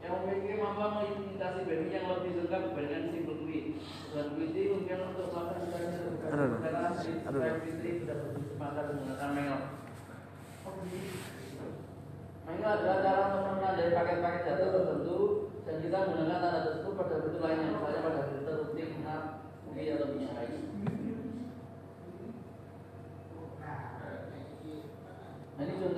[0.00, 3.66] Yang memiliki kemampuan mengimitasi banding yang lebih lengkap dibandingkan single quit.
[4.10, 7.42] Dan Witri mungkin untuk melakukan karena Aduh.
[7.62, 9.62] Witri sudah berkesempatan menggunakan manual.
[12.42, 15.18] Manual adalah cara untuk menandai paket-paket data tertentu
[15.62, 19.39] dan kita menggunakan tanda tersebut pada bentuk lainnya, misalnya pada filter, routing, nav,
[19.70, 20.58] Atau minyak kayu.
[23.60, 23.80] Nah.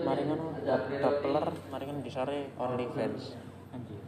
[0.03, 0.77] Mari kan Ada.
[1.03, 3.35] Doppler, mari kan disare OnlyFans.
[3.73, 4.03] Anjir.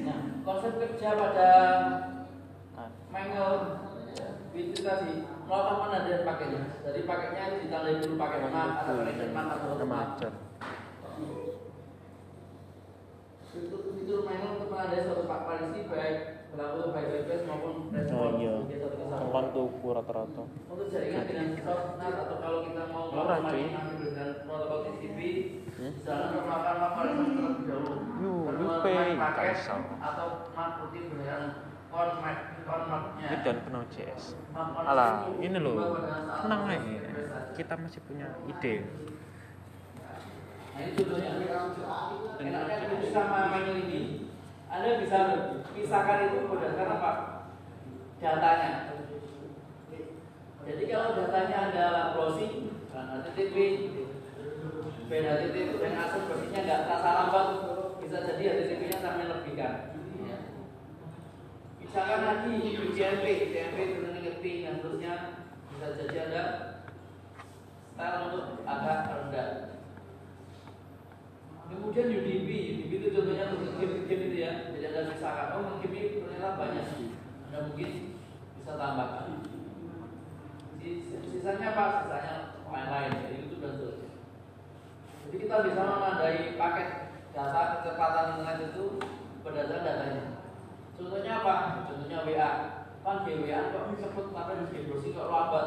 [0.00, 1.50] Nah, konsep kerja pada
[2.80, 3.84] Ah, manual
[4.56, 6.62] itu tadi melakukan penandaan paketnya.
[6.80, 10.10] Jadi paketnya itu ditandai dulu pakai mat atau pakai mat atau mat.
[13.52, 15.04] Itu fitur manual untuk menandai
[15.46, 16.18] parisi baik
[16.50, 18.18] berlaku baik bypass maupun respon.
[18.18, 18.54] Oh iya.
[18.66, 19.14] Gitu, bisa.
[19.30, 20.42] Kan tuku rata-rata.
[20.66, 25.18] Untuk jaringan dengan softnet atau kalau kita mau melakukan dengan protokol TCP,
[25.78, 27.94] misalnya melakukan laporan terlebih dahulu.
[28.20, 28.34] Yo,
[29.38, 29.80] kaisau.
[30.02, 31.42] atau mat dengan
[31.90, 33.26] format formatnya.
[33.26, 34.38] Ini dan kenal CS.
[34.54, 35.74] Itu ini loh.
[36.42, 36.98] Tenang aja.
[37.54, 38.74] Kita masih punya ide.
[40.70, 41.30] Nah, ini contohnya.
[42.40, 44.29] Enaknya sama ini.
[44.70, 45.18] Anda bisa
[45.74, 47.12] pisahkan itu berdasarkan apa?
[48.22, 48.94] Datanya.
[50.62, 53.56] Jadi kalau datanya adalah browsing, HTTP,
[55.10, 57.46] beda HTTP dan akses browsingnya nggak terasa lambat,
[57.98, 59.74] bisa jadi HTTP-nya sampai lebihkan.
[60.22, 60.38] Ya.
[61.82, 65.14] Misalkan lagi UCMP, UCMP itu ngerti dan seterusnya
[65.74, 66.42] bisa jadi ada
[67.90, 69.48] style untuk agak rendah.
[71.70, 74.50] Kemudian UDP, UDP itu contohnya untuk game-game itu ya.
[74.74, 76.86] Jadi ada misalkan, oh game ternyata banyak.
[77.46, 77.90] Anda mungkin
[78.58, 79.46] bisa tambahkan.
[80.82, 81.84] Sis- Sisanya apa?
[82.02, 82.34] Sisanya
[82.66, 84.10] lain-lain, jadi itu dan seterusnya.
[85.26, 86.88] Jadi kita bisa menandai paket
[87.30, 88.84] data kecepatan internet itu
[89.46, 90.24] berdasarkan datanya.
[90.98, 91.54] Contohnya apa?
[91.86, 92.50] Contohnya WA.
[93.00, 95.66] Kan WA kok disebut tapi di browsing kok lambat.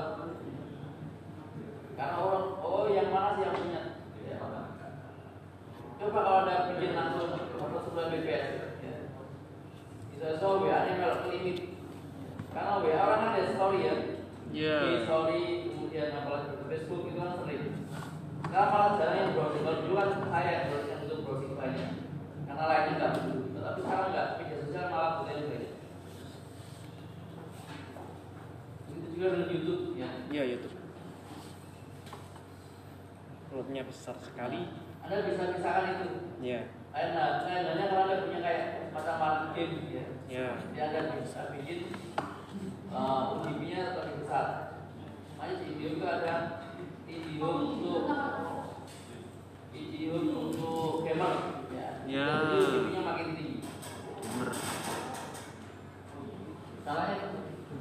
[1.94, 3.82] Karena orang, oh yang mana sih yang punya?
[6.04, 9.08] Coba kalau ada bikin langsung atau sebuah BBS, ya.
[10.12, 11.58] bisa so WA nya melok ke limit.
[12.52, 13.96] Karena WA orang kan ada story ya,
[14.52, 14.78] Iya.
[14.84, 17.88] di story kemudian apalagi Facebook itu kan sering.
[18.44, 19.64] Sekarang malah jarang yang browsing.
[19.64, 21.90] Kalau dulu kan saya yang browsing untuk browsing banyak,
[22.52, 23.62] karena lainnya nggak butuh.
[23.64, 25.72] Tapi sekarang nggak, media sosial malah butuh yang banyak.
[28.92, 30.10] Itu juga dengan YouTube ya.
[30.28, 30.76] Iya, YouTube.
[33.48, 34.83] Plotnya besar sekali.
[35.04, 36.08] Anda bisa pisahkan itu.
[36.40, 36.60] Iya.
[36.96, 38.64] Nah, kayaknya kalau anda punya kayak
[38.96, 40.06] macam game gitu ya.
[40.32, 40.48] Iya.
[40.72, 41.80] Jadi anda bisa bikin
[42.88, 44.80] uh, UDP-nya lebih besar.
[45.36, 46.34] Makanya di video itu ada
[47.04, 48.08] video untuk
[49.76, 51.34] video untuk gamer.
[51.76, 51.90] Ya.
[52.08, 52.28] Ya.
[52.40, 53.58] Jadi UDP-nya makin tinggi.
[54.24, 54.50] Gamer.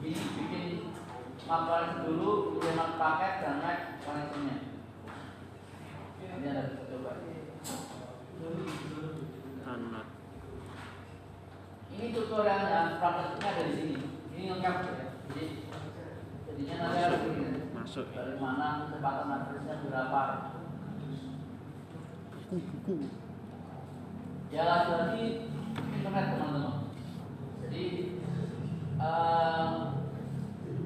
[0.03, 0.65] Begini, bikin
[1.47, 4.72] map koneksi dulu, kemudian paket dan naik koneksinya.
[6.43, 7.23] Ini bisa coba.
[9.63, 10.07] Anak.
[11.95, 13.97] Ini tutorialnya, prakteknya ada di sini.
[14.35, 15.07] Ini lengkap ya.
[15.31, 15.45] Jadi
[16.51, 17.61] jadinya nanti harus begini.
[17.71, 18.11] Masuk.
[18.11, 20.23] Dari mana kecepatan matrixnya berapa?
[24.51, 25.25] Ya lagi
[25.95, 26.91] internet teman-teman.
[27.63, 27.85] Jadi
[28.99, 29.69] eh,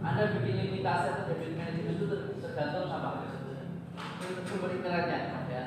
[0.04, 3.24] anda bikin limitasi atau debit management itu ter- tergantung sama
[4.46, 5.62] sumber internetnya ya.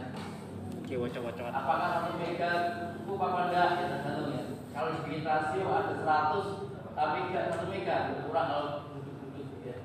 [0.79, 1.53] Oke, wacok-wacokan.
[1.53, 2.51] Apakah satu mega
[2.97, 4.43] cukup apa enggak ya tergantung ya.
[4.73, 7.95] Kalau dibikin rasio ada 100 tapi enggak satu mega
[8.27, 9.77] kurang kalau duduk-duduk ya.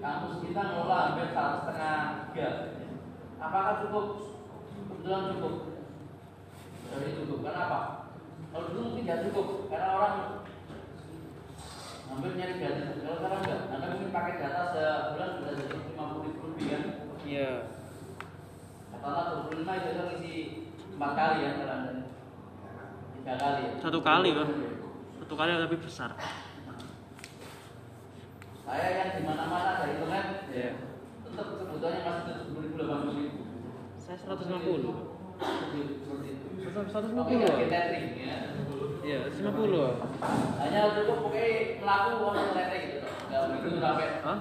[0.00, 1.96] Kampus kita ngelola hampir satu setengah
[2.32, 2.48] giga.
[3.36, 4.06] Apakah cukup?
[4.88, 5.54] Kebetulan cukup.
[6.86, 7.38] Jadi cukup.
[7.44, 7.78] Kenapa?
[8.50, 10.16] Kalau dulu mungkin tidak cukup karena orang
[12.06, 13.02] Hampir nyari data.
[13.02, 16.82] Kalau sekarang enggak, Anda mungkin pakai data sebulan sudah jadi 50 ribu lebih kan?
[17.26, 17.50] Iya.
[19.06, 20.34] Katakanlah 25 itu kan isi
[20.98, 21.92] 4 kali ya kalau Anda.
[23.22, 23.72] 3 kali ya.
[23.78, 24.48] Satu kali kan?
[25.22, 26.10] Satu kali tapi besar.
[28.66, 30.70] Saya yang di mana-mana ada internet, Iya.
[31.22, 33.38] tetap kebutuhannya masih tetap 10 ribu 80 ribu.
[34.02, 34.90] Saya 150.
[35.38, 36.10] Seperti itu.
[36.66, 37.56] 150 Oke, loh.
[37.62, 38.36] kita tering ya.
[39.06, 40.02] Iya, 50.
[40.58, 41.46] Hanya cukup pokoknya
[41.78, 43.06] melaku orang tering gitu.
[43.06, 44.38] Enggak begitu sampai Hah?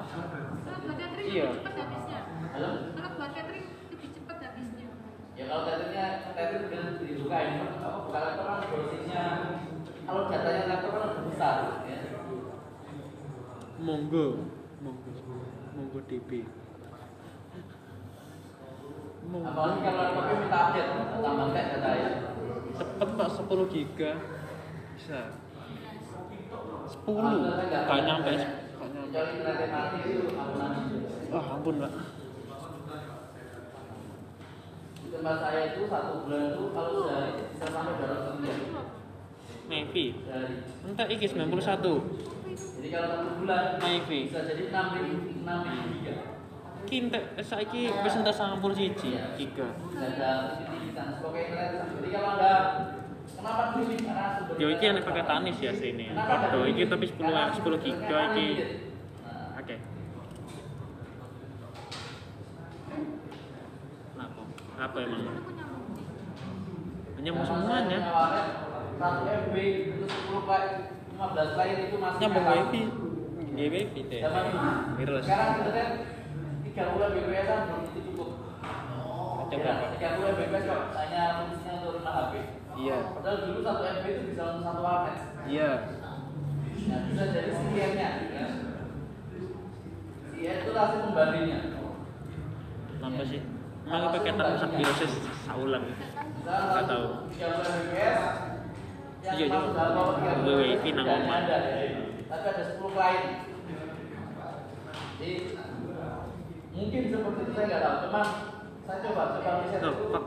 [0.89, 1.45] Catering Iya.
[1.53, 2.19] lebih cepat habisnya.
[2.49, 2.69] Halo?
[2.97, 4.87] Kalau buat catering lebih cepat habisnya.
[5.35, 9.23] Ya kalau teteringnya tetering udah dibuka ini apa buka laptop kan dosisnya
[10.07, 11.99] kalau datanya laptop kan lebih besar ya.
[13.83, 14.47] Monggo.
[14.79, 15.11] Monggo.
[15.75, 16.47] Monggo DP.
[19.25, 22.09] Apalagi kalau laptopnya minta update, tambah kayak data ya.
[22.75, 24.11] Cepet pak 10 giga.
[24.95, 25.19] Bisa.
[27.03, 27.11] 10.
[27.71, 28.33] Gak nyampe.
[28.39, 29.19] Gak nyampe.
[31.31, 31.91] Wah, ampun, Pak.
[35.15, 38.57] Tempat saya itu satu bulan itu kalau sehari bisa sampai 200 miliar
[39.65, 40.05] Maybe.
[40.21, 40.55] sehari.
[40.85, 41.47] Entar iki 91.
[42.75, 44.19] Jadi kalau satu bulan Maybe.
[44.27, 46.15] bisa jadi 6 ribu, 6 ribu giga.
[46.85, 49.67] Ki entek saiki wis entek 91 giga.
[49.71, 50.31] Bisa ada
[51.17, 51.87] sebagai internet.
[51.95, 52.53] Jadi kalau anda
[53.25, 53.63] kenapa
[54.61, 56.11] Yo iki enek pakai tanis ya sini.
[56.13, 58.49] Padha iki tapi 10 10 giga iki.
[59.25, 59.75] Nah, Oke.
[64.75, 64.97] Apa?
[65.07, 65.23] Emang?
[67.25, 67.99] Nyambung semuanya.
[68.95, 70.61] Satu MB itu 10 pak
[71.17, 72.81] 15 lain itu masih Nyambung wifi.
[73.55, 74.21] Wifi teh.
[74.99, 75.23] Virus.
[75.25, 75.89] Sekarang internet
[76.69, 78.29] 30 Mbps kan belum itu cukup.
[79.41, 79.73] Macam Ya?
[79.95, 82.33] 30 Mbps kok hanya fungsinya untuk 5 HP.
[82.75, 82.97] Iya.
[83.15, 85.17] Padahal dulu 1 MB itu bisa untuk satu warnet.
[85.47, 85.69] Iya.
[86.85, 88.09] Nah, bisa jadi CN-nya.
[88.29, 88.47] Ya.
[90.29, 91.59] CN itu langsung pembandingnya.
[93.01, 93.54] Nambah sih.
[93.85, 95.13] Tak sak biosis
[95.45, 95.83] saulan.
[96.41, 97.05] Nggak tahu.
[97.37, 98.19] 30 Mbps.
[99.25, 101.37] Yang Iya, masuk dalam bawah 30 Gue wifi nang tidak omah.
[101.41, 102.01] ada, ya.
[102.29, 103.23] Tapi ada 10 klien.
[105.15, 105.33] Jadi
[106.75, 107.95] mungkin seperti itu saya nggak tahu.
[108.05, 108.25] Cuman
[108.85, 109.81] saya coba coba riset.
[109.81, 110.23] Pak.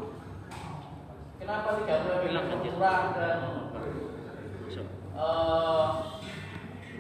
[1.39, 2.75] Kenapa 30 Bilang Mbps aja.
[2.75, 3.39] kurang dan
[5.19, 5.87] eh,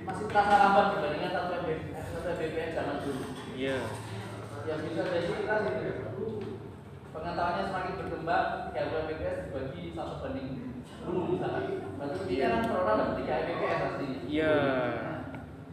[0.03, 1.55] masih terasa lambat dibandingkan satu
[2.27, 3.23] Mbps zaman dulu.
[3.55, 3.79] Iya.
[4.69, 5.55] yang bisa jadi kita
[7.09, 10.51] pengetahuannya semakin berkembang 30 Mbps dibagi satu banding.
[10.89, 11.65] 10 misalkan
[11.97, 14.55] berarti kita kan per orang dapat 3 Mbps aslinya Iya.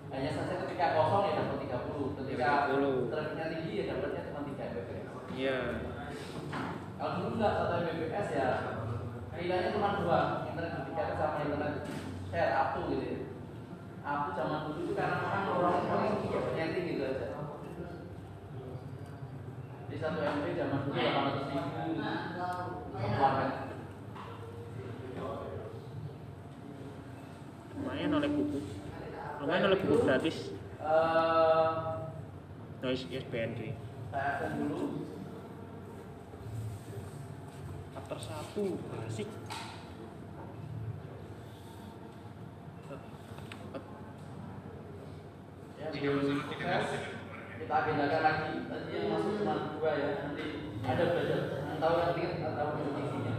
[0.10, 3.12] hanya saja ketika kosong ya dapat 30 ketika 30.
[3.12, 5.58] trafficnya tinggi ya dapatnya cuma 3 Mbps Iya.
[6.96, 8.48] kalau dulu nggak 1 Mbps ya
[9.36, 10.20] pilihannya cuma dua.
[10.48, 11.74] Internet berbicara sama internet
[12.32, 13.18] share up to gitu ya.
[14.08, 15.18] Up to zaman dulu itu karena
[15.52, 17.35] orang orang tidak penyeting gitu aja
[19.96, 21.56] di satu MB zaman dulu 800 ribu.
[22.92, 23.52] Satu warnet
[27.80, 28.60] Lumayan oleh buku.
[29.40, 30.52] Lumayan oleh buku gratis.
[30.84, 31.72] Eh,
[32.84, 33.08] Noise
[33.56, 33.72] sih.
[34.12, 35.08] saya akan dulu.
[37.96, 39.30] Chapter 1 asik.
[45.80, 46.44] ya sukses.
[46.52, 46.84] kita
[47.66, 50.46] agendakan lagi tadi yang masuk cuma dua ya nanti
[50.86, 51.40] ada belajar
[51.82, 53.34] tahu yang lihat nggak tahu isinya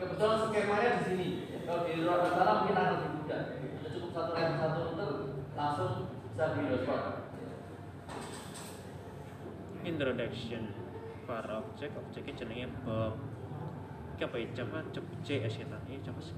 [0.00, 1.28] kebetulan skemanya di sini
[1.68, 5.10] kalau di luar sana mungkin akan lebih mudah ada cukup satu line satu router
[5.54, 5.92] langsung
[6.24, 6.60] bisa di
[9.80, 10.76] Introduction.
[11.24, 13.16] Para objek, objeknya jenenge Bob.
[14.16, 14.46] Iki apa ya?
[14.52, 15.78] Java Job JS kita.
[15.88, 16.36] Ini Java sih.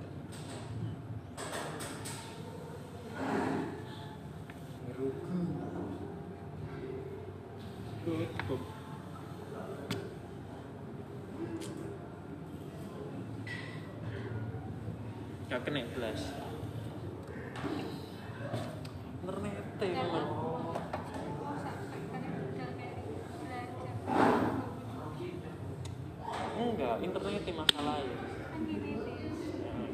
[4.93, 5.09] Bob.
[15.49, 16.21] Gak kena belas.
[19.25, 19.89] Nernete.
[26.53, 28.13] Enggak, internet itu masalah ya.
[28.13, 28.17] Ya,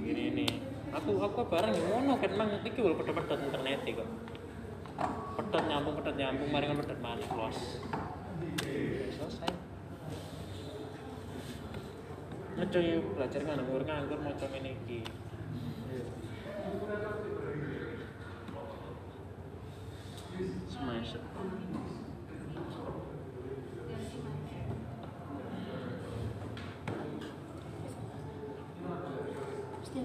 [0.02, 0.52] gini nih.
[0.90, 4.10] Aku aku bareng ngono kan mang iki lho pedot-pedot internet kok.
[4.98, 7.78] Pedot nyambung pedot nyambung mari kan pedot maneh close.
[9.14, 9.54] Selesai.
[12.58, 12.78] Ngeco
[13.14, 15.06] belajar nganggur nganggur mau coba ini iki.
[20.66, 21.14] Smash.
[29.88, 30.04] Setia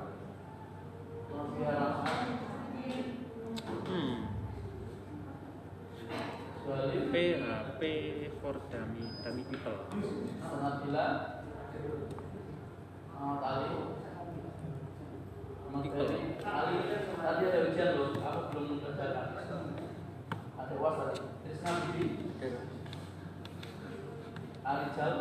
[8.51, 9.79] for dummy dummy people.
[10.43, 11.05] Sanatila
[13.15, 13.71] Ahmad Ali
[15.67, 16.07] Ahmad Iqbal.
[16.43, 18.11] Ali Ali tadi ada ujian loh.
[18.19, 19.27] Aku belum mengerjakan.
[20.59, 21.15] Ada uas tadi
[21.47, 22.05] Krisna Bibi.
[24.67, 25.13] Ali Jal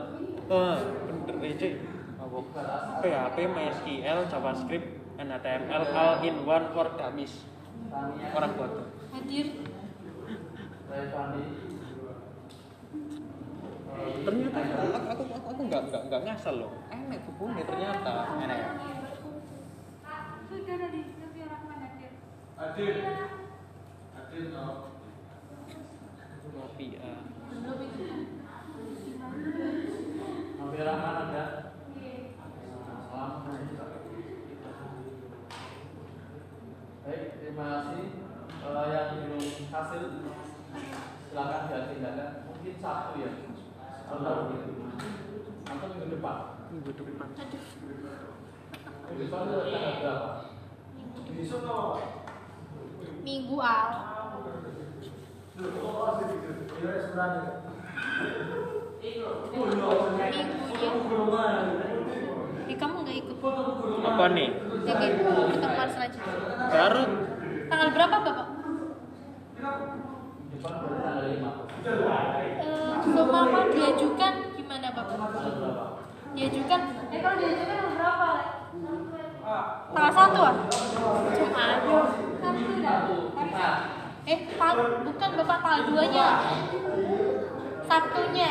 [0.51, 0.74] Oh,
[1.07, 1.69] bener aja.
[2.19, 4.89] Iqbal Asad PHP, MySQL, JavaScript,
[5.23, 7.47] and HTML all in one for dummies.
[8.35, 8.90] Orang buat.
[9.15, 9.47] Hadir.
[10.90, 11.70] Revani
[14.01, 16.72] Ternyata aku aku aku, aku nggak nggak nggak ngasal loh.
[16.89, 18.12] Enak hubungnya ternyata.
[18.40, 18.68] Enak ya.
[20.51, 22.12] Sudah tadi Novia Rahman hadir.
[22.56, 22.97] Adil
[24.16, 24.66] Adil no.
[26.51, 27.10] Novia.
[30.60, 31.44] Novia Rahman ada?
[33.10, 33.43] Selamat
[37.01, 38.06] Baik, terima kasih.
[38.60, 40.02] Eh, Yang belum hasil
[41.31, 42.31] Silakan diagendakan.
[42.47, 43.49] Mungkin Sabtu ya
[44.11, 46.37] Atau minggu depan
[46.70, 47.28] Minggu depan.
[49.07, 50.28] Minggu depan itu tanggal berapa?
[53.23, 53.89] Minggu al.
[59.55, 60.35] Minggunya.
[62.70, 63.37] Eh kamu nggak ikut?
[64.03, 64.49] Apa nih?
[64.59, 66.35] Nggak ikut pertemuan selanjutnya.
[66.70, 67.03] Baru
[67.70, 68.49] Tanggal berapa bapak?
[69.55, 69.87] Minggu
[70.59, 75.16] depan tanggal 5 Eh, seumpama diajukan gimana bapak?
[76.36, 76.81] Diajukan?
[77.09, 78.28] Eh kalau diajukan berapa?
[79.90, 80.55] Tanggal satu ah?
[80.69, 81.81] Satu, Jumat
[84.28, 86.28] Eh, tal- bukan bapak tanggal duanya.
[87.89, 88.51] Sabtunya.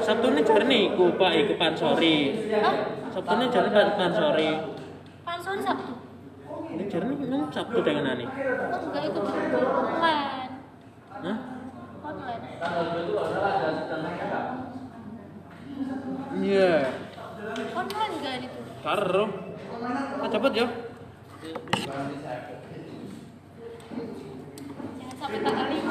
[0.00, 2.16] Sabtunya jarene iku Pak iku pansori.
[2.54, 2.74] Hah?
[3.12, 4.50] Sabtunya jarene Pak pansori.
[5.26, 5.92] Pan sore Sabtu.
[6.72, 8.24] Ini jarene nang Sabtu dengan ani.
[8.24, 10.48] Oh, enggak ikut online.
[11.18, 11.57] Hah?
[12.08, 12.40] Online.
[12.56, 14.40] Tanggal 2 itu adalah ada sidang mereka
[16.40, 16.72] Iya.
[17.76, 18.60] Online enggak itu?
[18.80, 19.24] Karo.
[20.24, 20.66] Ah cepet yo.
[21.84, 22.08] Jangan
[25.20, 25.84] sampai tanggal 5.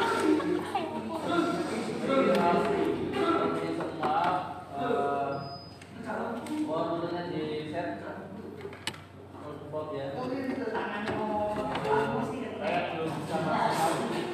[13.27, 14.27] Terima kasih ini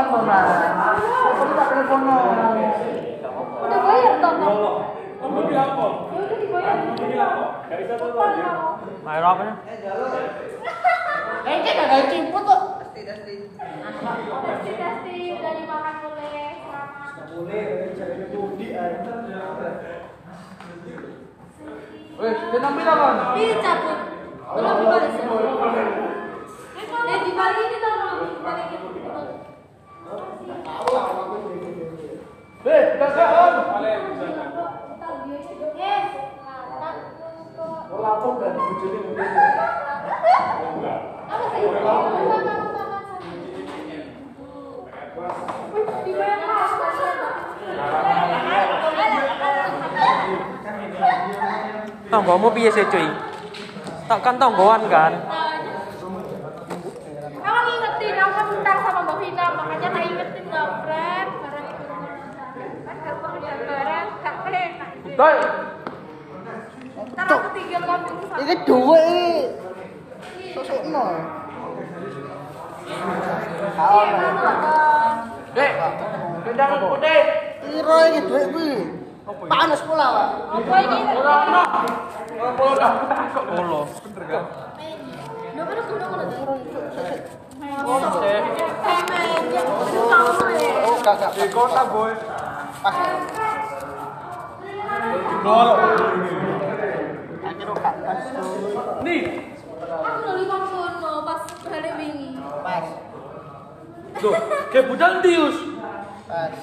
[0.00, 0.38] itu sumpah nona.
[1.36, 2.34] Kau tak telepon nona.
[3.60, 5.86] Udah bayar apa?
[6.10, 6.74] Ya udah dibayar.
[12.40, 12.60] Kok.
[12.80, 13.34] Dasti dasti.
[13.60, 16.64] Dasti, dasti, udah dimakan boleh.
[16.64, 17.20] Selamat.
[22.20, 23.08] Weh, dia ambil apa?
[23.36, 23.98] Dicabut.
[24.50, 25.12] Belum dibalik.
[27.10, 28.38] Eh, dibalikin dong,
[38.40, 38.54] kan?
[41.30, 41.62] Apa sih?
[52.10, 53.06] Tonggomu piye sih cuy?
[54.10, 55.14] Tak kan tonggoan kan?
[57.40, 59.88] Kamu ngingetin, aku kan tentang sama Mbak Vina, makanya
[60.50, 61.28] friend.
[61.40, 61.64] Barang
[63.04, 64.90] kan barang gak enak.
[65.16, 65.34] Doi.
[67.14, 68.08] Ntar aku tinggal sama.
[68.42, 69.30] Ini dua ini.
[70.54, 71.04] Sosok no.
[73.80, 75.16] Iya, Bang.
[75.54, 75.70] Dek.
[76.44, 77.20] Kendang putih.
[77.70, 78.72] Iro ini duit kuwi.
[79.46, 80.28] Panas pula, Pak.
[80.58, 80.98] Apa ini?
[81.14, 81.62] Ora ono.
[82.34, 82.92] Ora polo dah.
[83.30, 83.80] Kok Polo.
[85.70, 87.39] bener
[87.80, 88.42] kan?
[90.84, 91.30] Oh, kagak.
[91.36, 92.12] Di kota, boy.
[92.80, 92.96] Pas.
[99.00, 99.20] Nih.
[99.80, 100.20] Aku
[101.24, 101.42] pas.
[106.28, 106.60] Pas.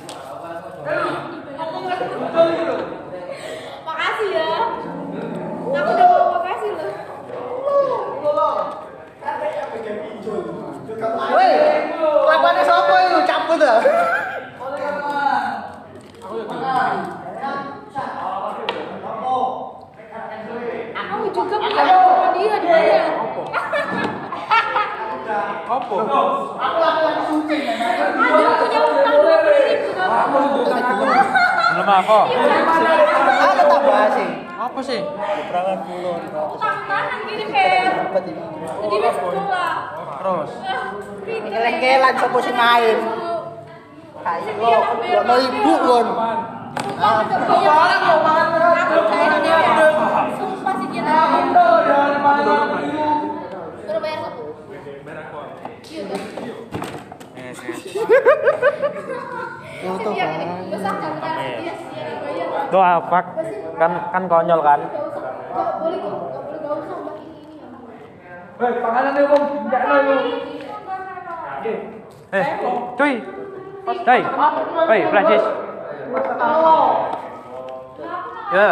[2.48, 2.76] Gitu.
[3.88, 4.50] Makasih ya.
[5.68, 6.94] Aku udah mau makasih loh.
[11.08, 11.52] Woi,
[12.28, 13.20] lakuannya siapa itu?
[13.28, 13.80] Cabut ah.
[20.98, 23.00] Aku juga punya sama dia di mana?
[25.68, 25.96] Apa?
[28.18, 30.40] Ada punya utang dua puluh ribu kamu.
[31.68, 32.20] Belum apa?
[33.38, 34.47] Ada tambah sih.
[34.68, 35.00] Apa sih?
[35.48, 36.20] Berangan puluh.
[36.28, 38.12] Utang-utangan gini Fer.
[38.12, 39.16] Jadi wis.
[40.20, 40.52] Terus?
[41.24, 43.00] Kelengkelan sopo sing main.
[44.28, 44.76] Kayak lo,
[45.08, 46.08] lo lo ibu kon.
[47.00, 47.32] Aku
[49.08, 49.88] kayak dia.
[50.36, 50.88] Sumpah sih
[54.04, 54.44] bayar satu.
[55.88, 56.36] Iya, bayar.
[62.68, 63.20] Tuh apa?
[63.78, 64.82] Kan kan konyol kan?
[64.82, 67.70] Gak usah, gak boleh kok, gak boleh, gak usah mbak ini ini ya.
[68.58, 69.44] Hei, panganan nih, Bang.
[69.54, 70.26] Enggak nih, Bang.
[72.34, 72.46] Eh,
[72.98, 73.14] cuy.
[74.04, 74.22] Hey,
[74.90, 75.44] hey, Francis.
[78.58, 78.70] Ya.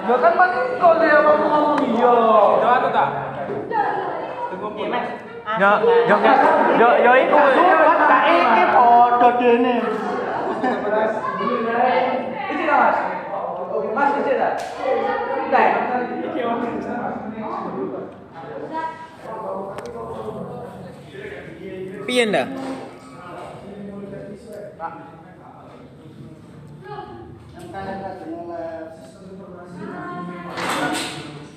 [0.00, 2.14] Ya kan pasti kau dia ngomong iya.
[2.60, 3.08] Ya itu tak.
[5.60, 5.70] Ya,
[6.08, 6.16] ya,
[6.78, 7.36] ya, ya iku.
[8.08, 9.76] Tak iki padha dene.
[12.50, 12.98] Iki lah, Mas.
[13.94, 14.52] Mas iki lah.
[15.50, 15.68] Teh.
[22.06, 22.48] Piye ndak?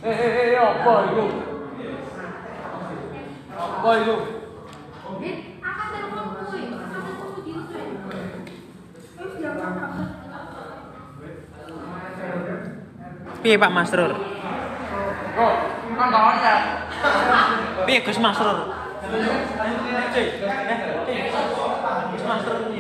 [0.04, 1.26] Eh, eh, eh, apa itu?
[3.56, 4.16] Apa itu?
[13.40, 14.12] Piye Pak Masrur?
[15.40, 15.54] Kok,
[15.96, 16.56] kan kawan ya?
[17.88, 18.76] Piye Gus Masrur?
[22.12, 22.73] Gus Masrur.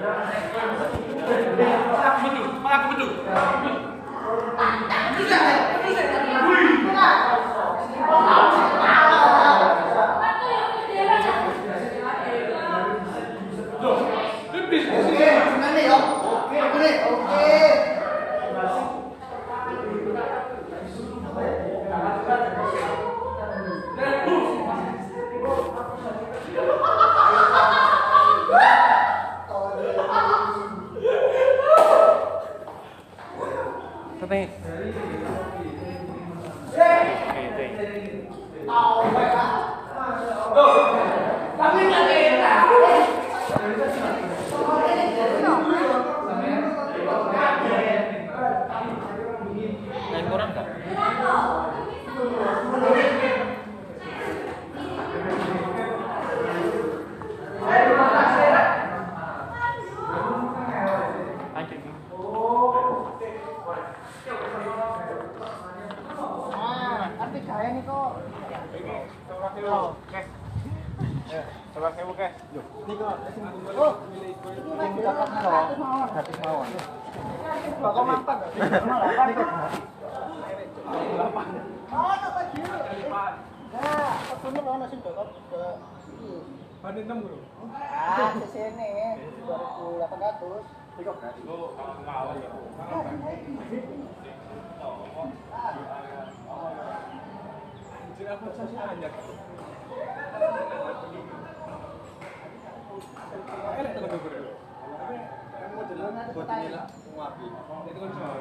[0.00, 0.80] Tapi
[40.50, 40.66] Lain
[50.26, 50.66] kurang enggak?
[61.54, 61.78] Lanjut.
[66.50, 68.18] Ah, tapi kaya nih kok.
[71.70, 72.26] Coba saya buka.
[72.90, 73.94] Oh,
[76.10, 76.66] gratis mawon.
[77.78, 78.38] Mampat?
[81.94, 82.10] Oh.
[83.70, 84.10] Nah,
[88.34, 88.90] ke sini
[89.46, 90.66] 2800.
[90.98, 91.46] Itu gratis.
[98.18, 99.14] Jadi aku sih anjak.
[103.50, 104.52] Enak tenaga bro.
[104.90, 105.16] Tapi
[105.72, 106.82] modelnya buat nyala
[107.16, 107.46] ngapi.
[107.88, 108.36] Itu kan sama.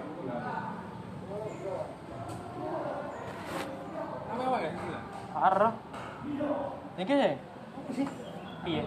[4.29, 4.71] Apa apa ya?
[5.29, 5.73] Arah.
[7.09, 7.33] Iki
[7.97, 8.07] sih.
[8.61, 8.85] Piye?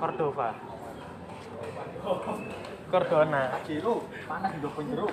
[0.00, 0.48] Cordova.
[2.88, 3.42] Cordona.
[3.68, 5.12] Kiro, panas di dokter jeruk.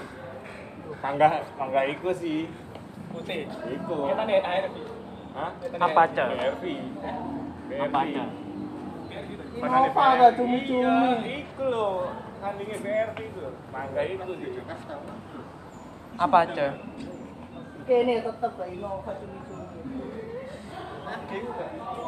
[1.04, 2.48] Mangga, mangga iku sih.
[3.12, 3.52] Putih.
[3.52, 4.08] Iku.
[4.08, 4.72] Kita nih air.
[5.36, 5.52] Hah?
[5.84, 6.24] Apa aja?
[6.32, 6.64] BRV.
[7.76, 8.24] Apa aja?
[9.52, 10.88] Innova gak cumi-cumi.
[10.88, 11.88] Iya, iku lho.
[12.42, 13.42] Kandingnya BRV itu.
[13.70, 14.50] Mangga itu sih.
[16.18, 16.68] Apa aja?
[17.86, 19.66] Kene tetep cumi-cumi.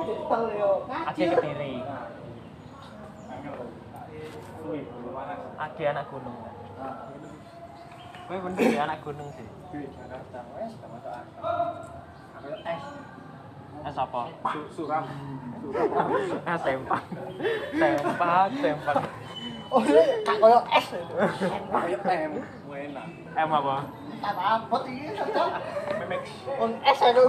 [0.04, 0.72] Betul yo.
[0.90, 1.74] Aceh Kediri.
[5.60, 6.38] Aceh anak gunung.
[8.24, 9.48] Kowe bener ya anak gunung sih.
[9.70, 11.58] Di Jakarta wes gak masuk akal.
[12.40, 12.84] Aku es.
[13.84, 14.22] Es apa?
[14.50, 15.06] Su- Suram.
[16.54, 16.62] Es.
[16.64, 17.04] Sempak,
[18.62, 18.98] sempak.
[19.74, 20.86] Oh, ini gak koyo es.
[21.74, 22.34] Koyo em.
[22.70, 23.08] Enak.
[23.34, 23.90] Em apa?
[24.22, 24.78] Tak apa.
[25.98, 26.22] Memek.
[26.86, 27.24] Es aku.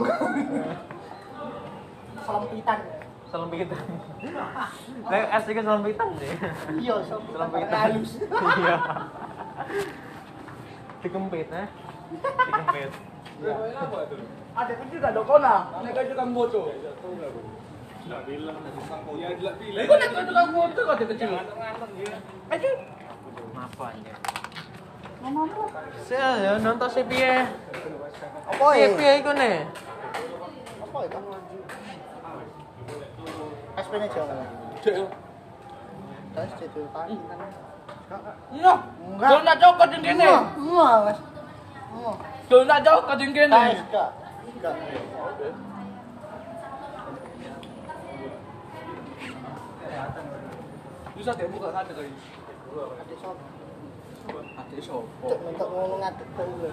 [2.21, 2.79] Selempitan.
[3.33, 3.85] Selempitan.
[5.09, 6.37] Lah es iki selempitan sih.
[6.85, 8.13] Iya, selempitan halus.
[8.21, 8.77] Iya.
[11.01, 11.67] Dikempit eh.
[12.13, 12.91] Dikempit.
[14.53, 15.55] Ada kan juga dokona.
[15.81, 16.29] Mereka juga
[18.05, 18.31] moto.
[19.65, 21.31] Iku nek tukang moto kok kecil.
[22.53, 22.71] Aja.
[23.55, 24.15] Apa ya?
[26.05, 27.49] Saya ya nonton si piye?
[28.45, 28.87] Apa ya?
[28.93, 29.65] piye iku ne?
[30.85, 31.19] Apa itu?
[33.75, 34.47] SP-nya jangan.
[34.85, 37.39] Terus jadi tadi kan.
[38.55, 38.79] Noh,
[39.15, 39.31] Enggak.
[39.33, 40.29] Dol nak cokot yang kene.
[40.61, 41.19] Enggak, Mas.
[42.69, 43.17] Nak cokot.
[44.55, 44.75] Enggak.
[51.25, 52.13] Bisa deh buka ada kali.
[53.01, 53.37] Ada sop.
[54.61, 55.25] Ada sopo.
[55.57, 56.73] Cuk, ngadeg kok gua.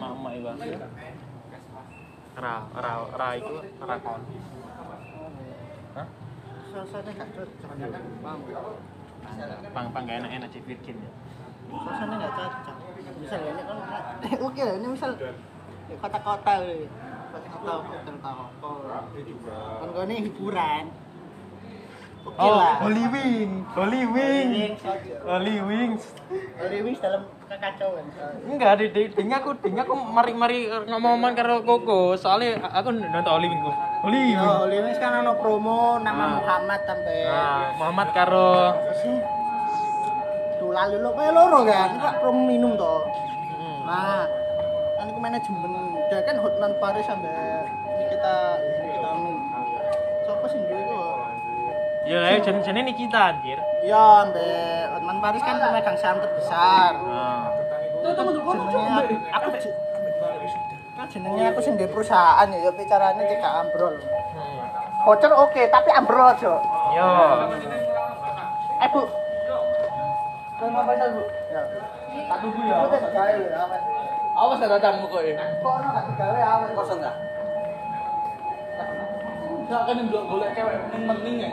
[0.00, 0.56] Mama gua.
[2.32, 4.24] Ra ra ra iku ra kon.
[5.92, 6.06] Hah?
[6.72, 7.68] Suasana gak cocok.
[9.76, 11.12] Pang pang gak enak-enak sih Virgin ya.
[11.76, 12.76] Suasana gak cocok.
[13.20, 13.76] Misal ini kan
[14.48, 15.12] oke lah, ini misal
[16.00, 16.88] kota-kota weh.
[17.32, 18.70] Kota-kota hotel apa.
[19.80, 20.84] Kan gue ini hiburan.
[22.22, 22.78] Oke lah.
[22.78, 24.80] Holy Wing, Holy Wing, Wings.
[25.26, 26.02] Holy Wings.
[26.54, 28.04] Holy Wings dalam kekacauan.
[28.46, 33.50] Enggak, di di ding aku ding aku mari-mari ngomong-ngomong karo Koko, soalnya aku nonton Holy
[33.50, 33.72] Wing ku.
[34.06, 34.38] Holy Yo, Wing.
[34.38, 36.30] Holy Wings kan ono promo nama Ah.
[36.38, 39.16] Muhammad sampai Nah, Muhammad karo apa sih?
[40.56, 43.02] Tuh lalu lo kayak loro kan, kan promo minum toh.
[43.58, 43.78] Hmm.
[43.82, 44.22] Nah,
[44.94, 45.72] kan itu manajemen
[46.12, 47.32] dia kan Hotman Paris sampai
[47.96, 49.40] ini kita ini kita minum.
[50.28, 51.00] Siapa sih dulu itu?
[52.04, 53.56] Ya, ayo jen-jene Nikita anjir.
[53.80, 57.00] Ya, Mbak Hotman Paris kan pemegang saham terbesar.
[57.00, 57.48] Nah.
[58.04, 59.48] Jenenge aku
[60.92, 63.96] kan jenenge aku sing di perusahaan ya, ya bicaranya tidak ambrol.
[65.08, 66.60] Voucher oke, tapi ambrol aja.
[66.92, 67.08] Yo.
[68.84, 69.08] Eh, Bu.
[70.60, 71.24] Kan apa Bu?
[71.56, 71.62] Ya.
[72.28, 72.76] Tak tunggu ya.
[74.42, 75.38] Awas ada datang kok ya.
[75.62, 77.14] Kono gak digawe awet kosong gak?
[79.70, 81.50] Gak kan ndok golek cewek mending mending ya.